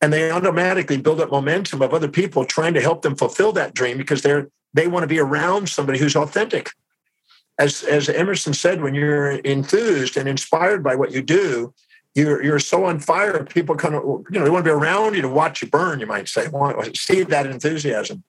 [0.00, 3.74] And they automatically build up momentum of other people trying to help them fulfill that
[3.74, 6.70] dream because they're they want to be around somebody who's authentic.
[7.58, 11.72] As, as Emerson said, when you're enthused and inspired by what you do,
[12.14, 13.44] you're you're so on fire.
[13.44, 16.00] People kind of you know they want to be around you to watch you burn.
[16.00, 18.22] You might say, want to see that enthusiasm.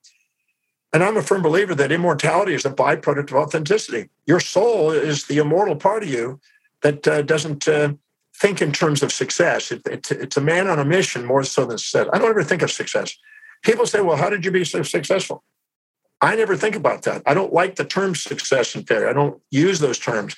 [0.92, 4.08] And I'm a firm believer that immortality is a byproduct of authenticity.
[4.26, 6.40] Your soul is the immortal part of you
[6.82, 7.92] that uh, doesn't uh,
[8.40, 9.72] think in terms of success.
[9.72, 12.08] It, it, it's a man on a mission more so than success.
[12.12, 13.16] I don't ever think of success.
[13.62, 15.42] People say, "Well, how did you be so successful?"
[16.20, 17.22] I never think about that.
[17.26, 19.08] I don't like the term success and failure.
[19.08, 20.34] I don't use those terms.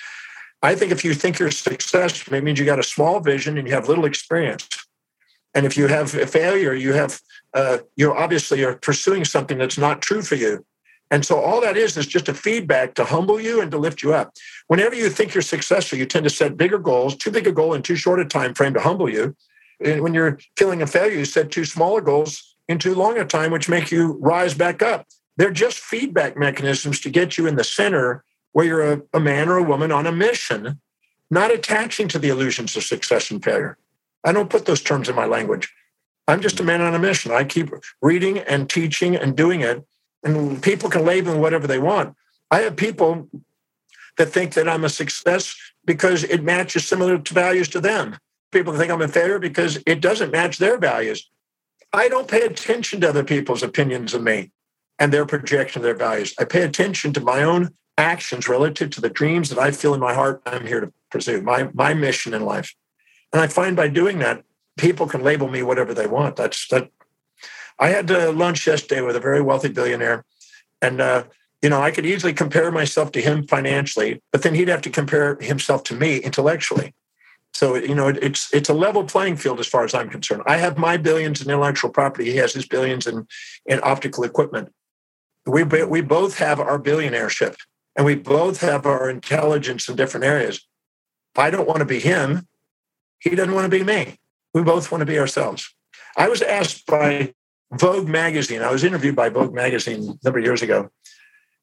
[0.63, 3.67] I think if you think you're successful, it means you got a small vision and
[3.67, 4.69] you have little experience.
[5.55, 7.21] And if you have a failure, you have
[7.55, 10.65] uh, you're obviously are pursuing something that's not true for you.
[11.11, 14.03] And so all that is is just a feedback to humble you and to lift
[14.03, 14.33] you up.
[14.69, 17.75] Whenever you think you're successful, you tend to set bigger goals, too big a goal
[17.75, 19.35] in too short a time frame to humble you.
[19.85, 23.25] And when you're feeling a failure, you set too smaller goals in too long a
[23.25, 25.07] time, which make you rise back up.
[25.37, 29.49] They're just feedback mechanisms to get you in the center where you're a, a man
[29.49, 30.81] or a woman on a mission,
[31.31, 33.79] not attaching to the illusions of success and failure.
[34.23, 35.73] I don't put those terms in my language.
[36.29, 37.33] I'm just a man on a mission.
[37.33, 37.71] I keep
[38.03, 39.85] reading and teaching and doing it,
[40.23, 42.15] and people can label me whatever they want.
[42.51, 43.29] I have people
[44.19, 48.17] that think that I'm a success because it matches similar to values to them.
[48.53, 51.31] People think I'm a failure because it doesn't match their values.
[51.93, 54.51] I don't pay attention to other people's opinions of me
[54.99, 56.35] and their projection of their values.
[56.39, 60.01] I pay attention to my own actions relative to the dreams that I feel in
[60.01, 62.75] my heart I'm here to pursue, my, my mission in life.
[63.33, 64.45] And I find by doing that,
[64.77, 66.37] people can label me whatever they want.
[66.37, 66.91] That's that.
[67.81, 70.25] I had lunch yesterday with a very wealthy billionaire,
[70.83, 71.25] and uh,
[71.63, 74.91] you know I could easily compare myself to him financially, but then he'd have to
[74.91, 76.95] compare himself to me intellectually.
[77.55, 80.43] So you know it's it's a level playing field as far as I'm concerned.
[80.47, 82.31] I have my billions in intellectual property.
[82.31, 83.27] He has his billions in
[83.65, 84.73] in optical equipment.
[85.47, 87.57] We we both have our billionaireship
[87.97, 90.67] and we both have our intelligence in different areas.
[91.37, 92.47] I don't want to be him.
[93.21, 94.19] He doesn't want to be me.
[94.53, 95.75] We both want to be ourselves.
[96.17, 97.35] I was asked by
[97.73, 100.91] Vogue magazine, I was interviewed by Vogue magazine a number of years ago,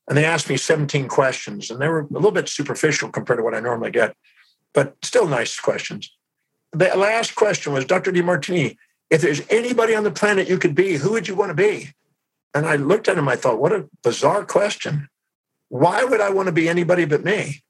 [0.08, 3.44] and they asked me 17 questions, and they were a little bit superficial compared to
[3.44, 4.16] what I normally get,
[4.74, 6.12] but still nice questions.
[6.72, 8.12] The last question was Dr.
[8.12, 8.78] Demartini,
[9.10, 11.94] if there's anybody on the planet you could be, who would you want to be?
[12.54, 15.10] And I looked at him, I thought, what a bizarre question.
[15.70, 17.64] Why would I want to be anybody but me?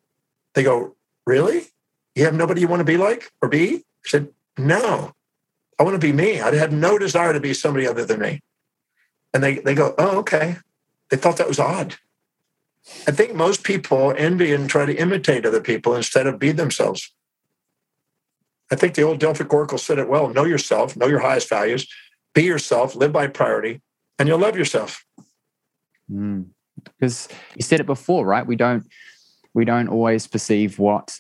[0.54, 1.68] They go, Really?
[2.16, 3.76] You have nobody you want to be like or be?
[3.78, 5.14] I said, No,
[5.80, 6.42] I want to be me.
[6.42, 8.42] I had no desire to be somebody other than me.
[9.34, 10.58] And they, they go, oh, okay.
[11.10, 11.96] They thought that was odd.
[13.08, 17.14] I think most people envy and try to imitate other people instead of be themselves.
[18.72, 21.88] I think the old Delphic Oracle said it well know yourself, know your highest values,
[22.34, 23.82] be yourself, live by priority,
[24.20, 25.06] and you'll love yourself.
[26.12, 26.48] Mm.
[26.84, 28.46] Because you said it before, right?
[28.46, 28.86] We don't
[29.54, 31.20] we don't always perceive what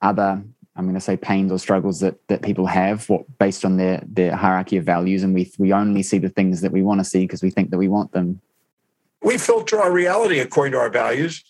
[0.00, 0.44] other
[0.76, 4.02] I'm going to say pains or struggles that that people have, what based on their
[4.06, 7.04] their hierarchy of values, and we we only see the things that we want to
[7.04, 8.40] see because we think that we want them.
[9.22, 11.44] We filter our reality according to our values.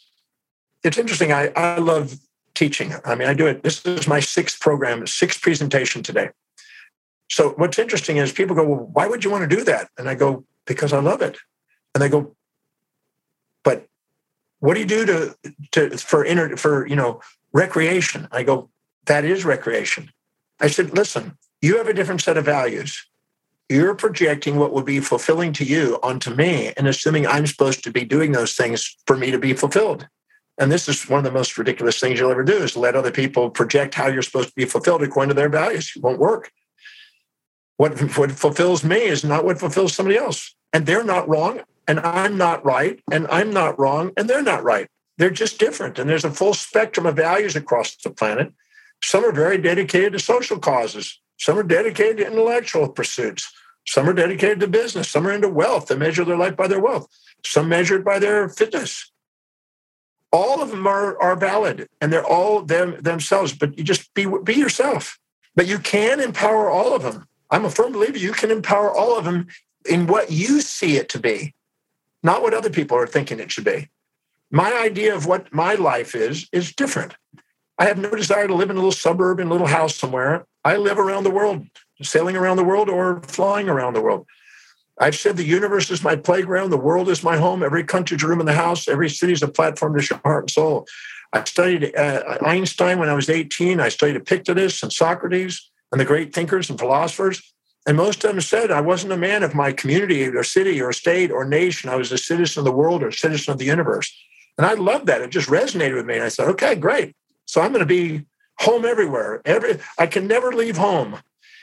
[0.82, 1.32] It's interesting.
[1.32, 2.18] I, I love
[2.54, 2.92] teaching.
[3.04, 3.62] I mean, I do it.
[3.62, 6.30] This is my sixth program, sixth presentation today.
[7.28, 9.88] So what's interesting is people go, well, why would you want to do that?
[9.98, 11.36] And I go, because I love it.
[11.94, 12.36] And they go,
[13.64, 13.86] but
[14.60, 15.36] what do you do to,
[15.72, 17.20] to for inner for you know
[17.52, 18.28] recreation?
[18.30, 18.70] I go,
[19.06, 20.10] that is recreation.
[20.60, 23.04] I said, listen, you have a different set of values.
[23.68, 27.90] You're projecting what would be fulfilling to you onto me and assuming I'm supposed to
[27.90, 30.06] be doing those things for me to be fulfilled.
[30.58, 33.10] And this is one of the most ridiculous things you'll ever do is let other
[33.10, 35.92] people project how you're supposed to be fulfilled according to their values.
[35.96, 36.52] It won't work.
[37.76, 40.54] What, what fulfills me is not what fulfills somebody else.
[40.72, 44.62] And they're not wrong, and I'm not right, and I'm not wrong, and they're not
[44.62, 44.88] right.
[45.18, 45.98] They're just different.
[45.98, 48.52] And there's a full spectrum of values across the planet.
[49.04, 53.52] Some are very dedicated to social causes, some are dedicated to intellectual pursuits,
[53.86, 55.88] some are dedicated to business, some are into wealth.
[55.88, 57.06] They measure their life by their wealth,
[57.44, 59.12] some measured by their fitness.
[60.32, 64.26] All of them are, are valid and they're all them themselves but you just be
[64.42, 65.18] be yourself.
[65.54, 67.28] But you can empower all of them.
[67.50, 69.46] I'm a firm believer you can empower all of them
[69.88, 71.54] in what you see it to be
[72.24, 73.90] not what other people are thinking it should be.
[74.50, 77.14] My idea of what my life is is different
[77.78, 80.46] i have no desire to live in a little suburb in a little house somewhere
[80.64, 81.66] i live around the world
[82.02, 84.26] sailing around the world or flying around the world
[85.00, 88.28] I've said the universe is my playground, the world is my home, every country's a
[88.28, 90.86] room in the house, every city is a platform to show heart and soul.
[91.32, 93.80] I studied uh, Einstein when I was 18.
[93.80, 97.42] I studied Epictetus and Socrates and the great thinkers and philosophers.
[97.86, 100.92] And most of them said I wasn't a man of my community or city or
[100.92, 101.90] state or nation.
[101.90, 104.16] I was a citizen of the world or a citizen of the universe.
[104.56, 105.22] And I loved that.
[105.22, 106.14] It just resonated with me.
[106.14, 107.16] And I said, okay, great.
[107.46, 108.26] So I'm going to be
[108.58, 109.42] home everywhere.
[109.44, 111.18] Every I can never leave home.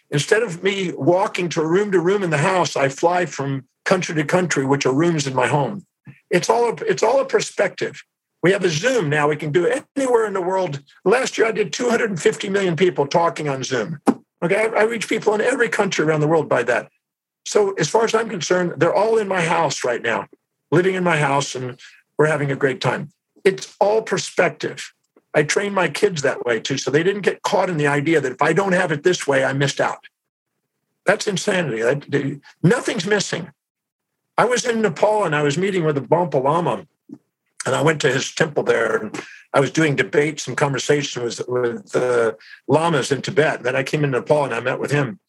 [0.10, 4.14] Instead of me walking to room to room in the house, I fly from country
[4.16, 5.86] to country, which are rooms in my home.
[6.30, 8.04] It's all a, it's all a perspective.
[8.44, 9.30] We have a Zoom now.
[9.30, 10.82] We can do it anywhere in the world.
[11.06, 14.00] Last year, I did 250 million people talking on Zoom.
[14.44, 16.90] Okay, I, I reach people in every country around the world by that.
[17.46, 20.28] So, as far as I'm concerned, they're all in my house right now,
[20.72, 21.80] living in my house, and
[22.18, 23.12] we're having a great time.
[23.44, 24.92] It's all perspective.
[25.34, 28.20] I trained my kids that way too, so they didn't get caught in the idea
[28.20, 30.06] that if I don't have it this way, I missed out.
[31.06, 32.42] That's insanity.
[32.62, 33.52] nothing's missing.
[34.38, 36.86] I was in Nepal and I was meeting with the Bonpo Lama,
[37.66, 39.24] and I went to his temple there, and
[39.54, 43.58] I was doing debates and conversations with, with the lamas in Tibet.
[43.58, 45.20] And then I came in Nepal and I met with him,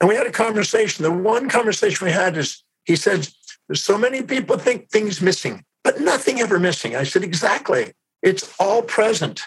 [0.00, 1.02] and we had a conversation.
[1.02, 3.28] The one conversation we had is he said,
[3.72, 7.92] "So many people think things missing, but nothing ever missing." I said, "Exactly."
[8.22, 9.42] It's all present.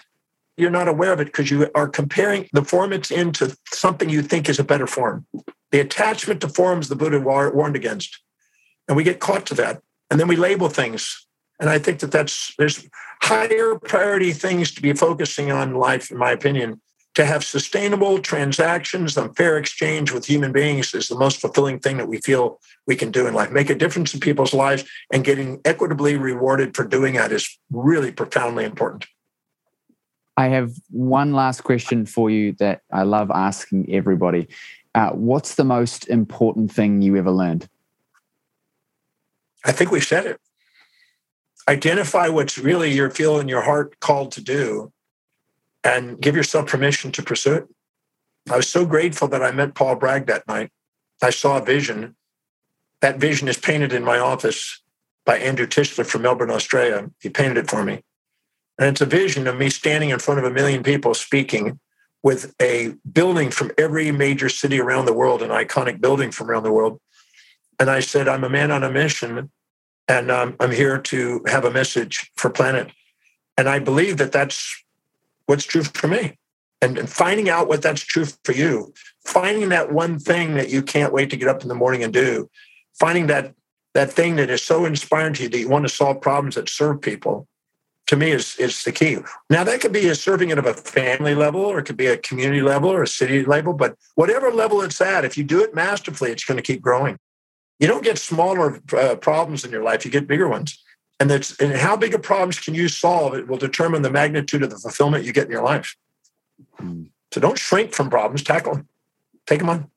[0.56, 4.08] You're not aware of it because you are comparing the form it's in to something
[4.08, 5.26] you think is a better form.
[5.70, 8.20] The attachment to forms the Buddha warned against.
[8.88, 9.82] And we get caught to that.
[10.10, 11.26] And then we label things.
[11.58, 12.86] And I think that that's, there's
[13.22, 16.80] higher priority things to be focusing on in life, in my opinion.
[17.14, 21.98] To have sustainable transactions and fair exchange with human beings is the most fulfilling thing
[21.98, 23.50] that we feel we can do in life.
[23.50, 28.12] Make a difference in people's lives and getting equitably rewarded for doing that is really
[28.12, 29.06] profoundly important.
[30.38, 34.48] I have one last question for you that I love asking everybody.
[34.94, 37.68] Uh, what's the most important thing you ever learned?
[39.64, 40.40] I think we said it.
[41.68, 44.92] Identify what's really you're feeling your heart called to do
[45.84, 47.68] and give yourself permission to pursue it.
[48.50, 50.70] I was so grateful that I met Paul Bragg that night.
[51.22, 52.16] I saw a vision
[53.02, 54.80] that vision is painted in my office
[55.26, 57.10] by Andrew Tischler from Melbourne, Australia.
[57.20, 58.02] He painted it for me.
[58.78, 61.78] And it's a vision of me standing in front of a million people speaking
[62.22, 66.62] with a building from every major city around the world, an iconic building from around
[66.62, 67.00] the world.
[67.78, 69.50] And I said, I'm a man on a mission,
[70.06, 72.92] and um, I'm here to have a message for planet.
[73.58, 74.81] And I believe that that's
[75.52, 76.38] what's true for me.
[76.80, 78.94] And, finding out what that's true for you,
[79.24, 82.12] finding that one thing that you can't wait to get up in the morning and
[82.12, 82.48] do,
[82.98, 83.54] finding that
[83.92, 86.70] that thing that is so inspiring to you that you want to solve problems that
[86.70, 87.46] serve people
[88.06, 89.18] to me is is the key.
[89.50, 92.06] Now that could be a serving it at a family level or it could be
[92.06, 95.62] a community level or a city level, but whatever level it's at, if you do
[95.62, 97.18] it masterfully, it's going to keep growing.
[97.78, 100.82] You don't get smaller uh, problems in your life, you get bigger ones.
[101.20, 103.34] And that's and how big of problems can you solve?
[103.34, 105.96] It will determine the magnitude of the fulfillment you get in your life.
[106.80, 107.08] Mm.
[107.32, 108.88] So don't shrink from problems, tackle them,
[109.46, 109.90] take them on.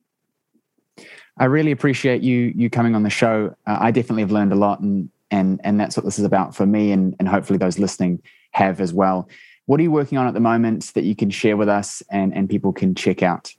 [1.38, 3.54] I really appreciate you you coming on the show.
[3.66, 6.54] Uh, I definitely have learned a lot, and and and that's what this is about
[6.54, 9.28] for me, and and hopefully those listening have as well.
[9.66, 12.34] What are you working on at the moment that you can share with us and
[12.34, 13.52] and people can check out?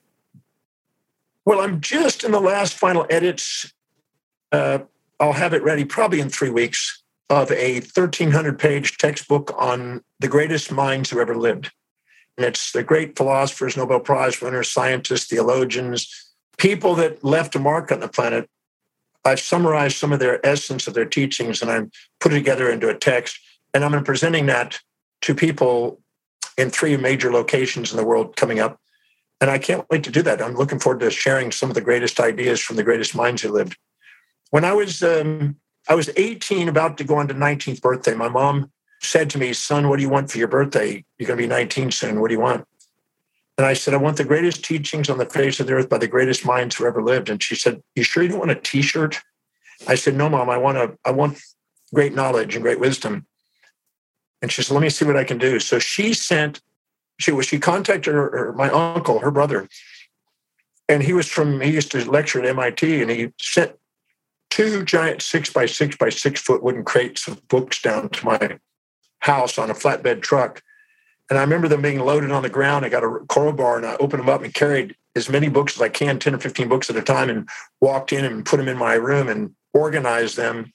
[1.45, 3.71] Well, I'm just in the last final edits.
[4.51, 4.79] Uh,
[5.19, 10.27] I'll have it ready probably in three weeks of a 1,300 page textbook on the
[10.27, 11.71] greatest minds who ever lived.
[12.37, 17.91] And it's the great philosophers, Nobel Prize winners, scientists, theologians, people that left a mark
[17.91, 18.49] on the planet.
[19.25, 22.89] I've summarized some of their essence of their teachings and I'm putting it together into
[22.89, 23.39] a text.
[23.73, 24.79] And I'm presenting that
[25.21, 25.99] to people
[26.57, 28.79] in three major locations in the world coming up.
[29.41, 30.41] And I can't wait to do that.
[30.41, 33.49] I'm looking forward to sharing some of the greatest ideas from the greatest minds who
[33.49, 33.77] lived.
[34.49, 35.57] When I was um,
[35.89, 38.71] I was 18, about to go on to 19th birthday, my mom
[39.01, 41.05] said to me, "Son, what do you want for your birthday?
[41.17, 42.19] You're going to be 19 soon.
[42.19, 42.65] What do you want?"
[43.57, 45.97] And I said, I want the greatest teachings on the face of the earth by
[45.97, 47.29] the greatest minds who ever lived.
[47.29, 49.19] And she said, You sure you don't want a t-shirt?
[49.87, 51.39] I said, No, mom, I want a I want
[51.93, 53.25] great knowledge and great wisdom.
[54.41, 55.59] And she said, Let me see what I can do.
[55.59, 56.61] So she sent,
[57.19, 59.67] she was she contacted her, her, my uncle, her brother.
[60.87, 63.73] And he was from, he used to lecture at MIT, and he sent
[64.49, 68.59] two giant six by six by six foot wooden crates of books down to my
[69.19, 70.61] house on a flatbed truck
[71.29, 72.85] and I remember them being loaded on the ground.
[72.85, 75.81] I got a crowbar and I opened them up and carried as many books as
[75.81, 77.49] I can, 10 or 15 books at a time, and
[77.81, 80.71] walked in and put them in my room and organized them.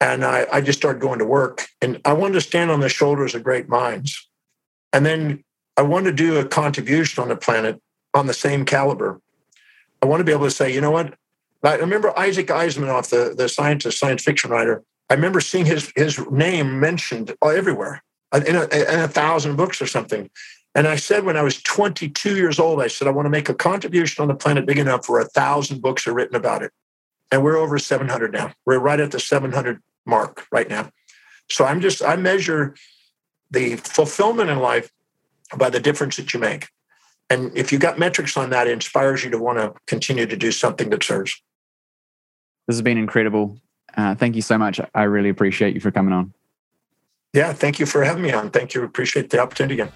[0.00, 1.66] And I, I just started going to work.
[1.80, 4.28] And I wanted to stand on the shoulders of great minds.
[4.92, 5.44] And then
[5.76, 7.80] I wanted to do a contribution on the planet
[8.14, 9.20] on the same caliber.
[10.02, 11.14] I want to be able to say, you know what?
[11.62, 14.82] I remember Isaac Asimov, the, the scientist, science fiction writer.
[15.10, 18.02] I remember seeing his, his name mentioned everywhere
[18.32, 20.30] uh, in a, in a thousand books or something.
[20.74, 23.48] And I said when I was 22 years old, I said, I want to make
[23.48, 26.72] a contribution on the planet big enough where a thousand books are written about it.
[27.32, 28.52] And we're over 700 now.
[28.64, 30.90] We're right at the 700 mark right now.
[31.50, 32.74] So I'm just, I measure
[33.50, 34.90] the fulfillment in life
[35.56, 36.68] by the difference that you make.
[37.30, 40.36] And if you've got metrics on that, it inspires you to want to continue to
[40.36, 41.42] do something that serves.
[42.68, 43.58] This has been incredible.
[43.96, 44.78] Uh, thank you so much.
[44.94, 46.34] I really appreciate you for coming on.
[47.32, 48.50] Yeah, thank you for having me on.
[48.50, 48.84] Thank you.
[48.84, 49.92] Appreciate the opportunity again.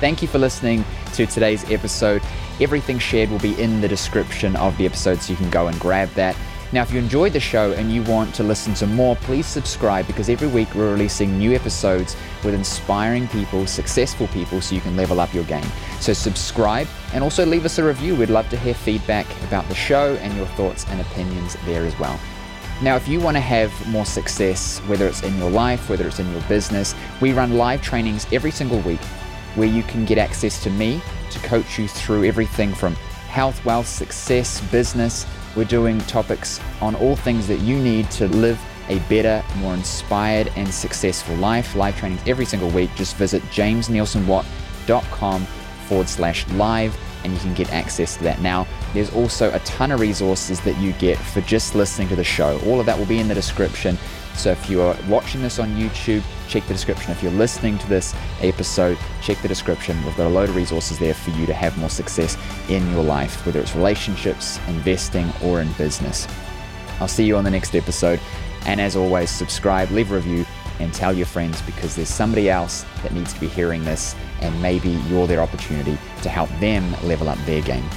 [0.00, 0.84] Thank you for listening
[1.14, 2.22] to today's episode.
[2.60, 5.78] Everything shared will be in the description of the episode, so you can go and
[5.78, 6.36] grab that.
[6.76, 10.06] Now, if you enjoyed the show and you want to listen to more, please subscribe
[10.06, 12.14] because every week we're releasing new episodes
[12.44, 15.64] with inspiring people, successful people, so you can level up your game.
[16.00, 18.14] So, subscribe and also leave us a review.
[18.14, 21.98] We'd love to hear feedback about the show and your thoughts and opinions there as
[21.98, 22.20] well.
[22.82, 26.18] Now, if you want to have more success, whether it's in your life, whether it's
[26.18, 29.02] in your business, we run live trainings every single week
[29.54, 31.00] where you can get access to me
[31.30, 32.94] to coach you through everything from
[33.28, 35.26] health, wealth, success, business.
[35.56, 40.52] We're doing topics on all things that you need to live a better, more inspired,
[40.54, 41.74] and successful life.
[41.74, 42.90] Live trainings every single week.
[42.94, 45.46] Just visit jamesneilsonwatt.com
[45.88, 48.66] forward slash live and you can get access to that now.
[48.92, 52.60] There's also a ton of resources that you get for just listening to the show.
[52.66, 53.98] All of that will be in the description.
[54.36, 57.10] So if you are watching this on YouTube, check the description.
[57.10, 60.02] If you're listening to this episode, check the description.
[60.04, 62.36] We've got a load of resources there for you to have more success
[62.68, 66.28] in your life, whether it's relationships, investing, or in business.
[67.00, 68.20] I'll see you on the next episode.
[68.66, 70.44] And as always, subscribe, leave a review,
[70.80, 74.60] and tell your friends because there's somebody else that needs to be hearing this, and
[74.60, 77.88] maybe you're their opportunity to help them level up their game.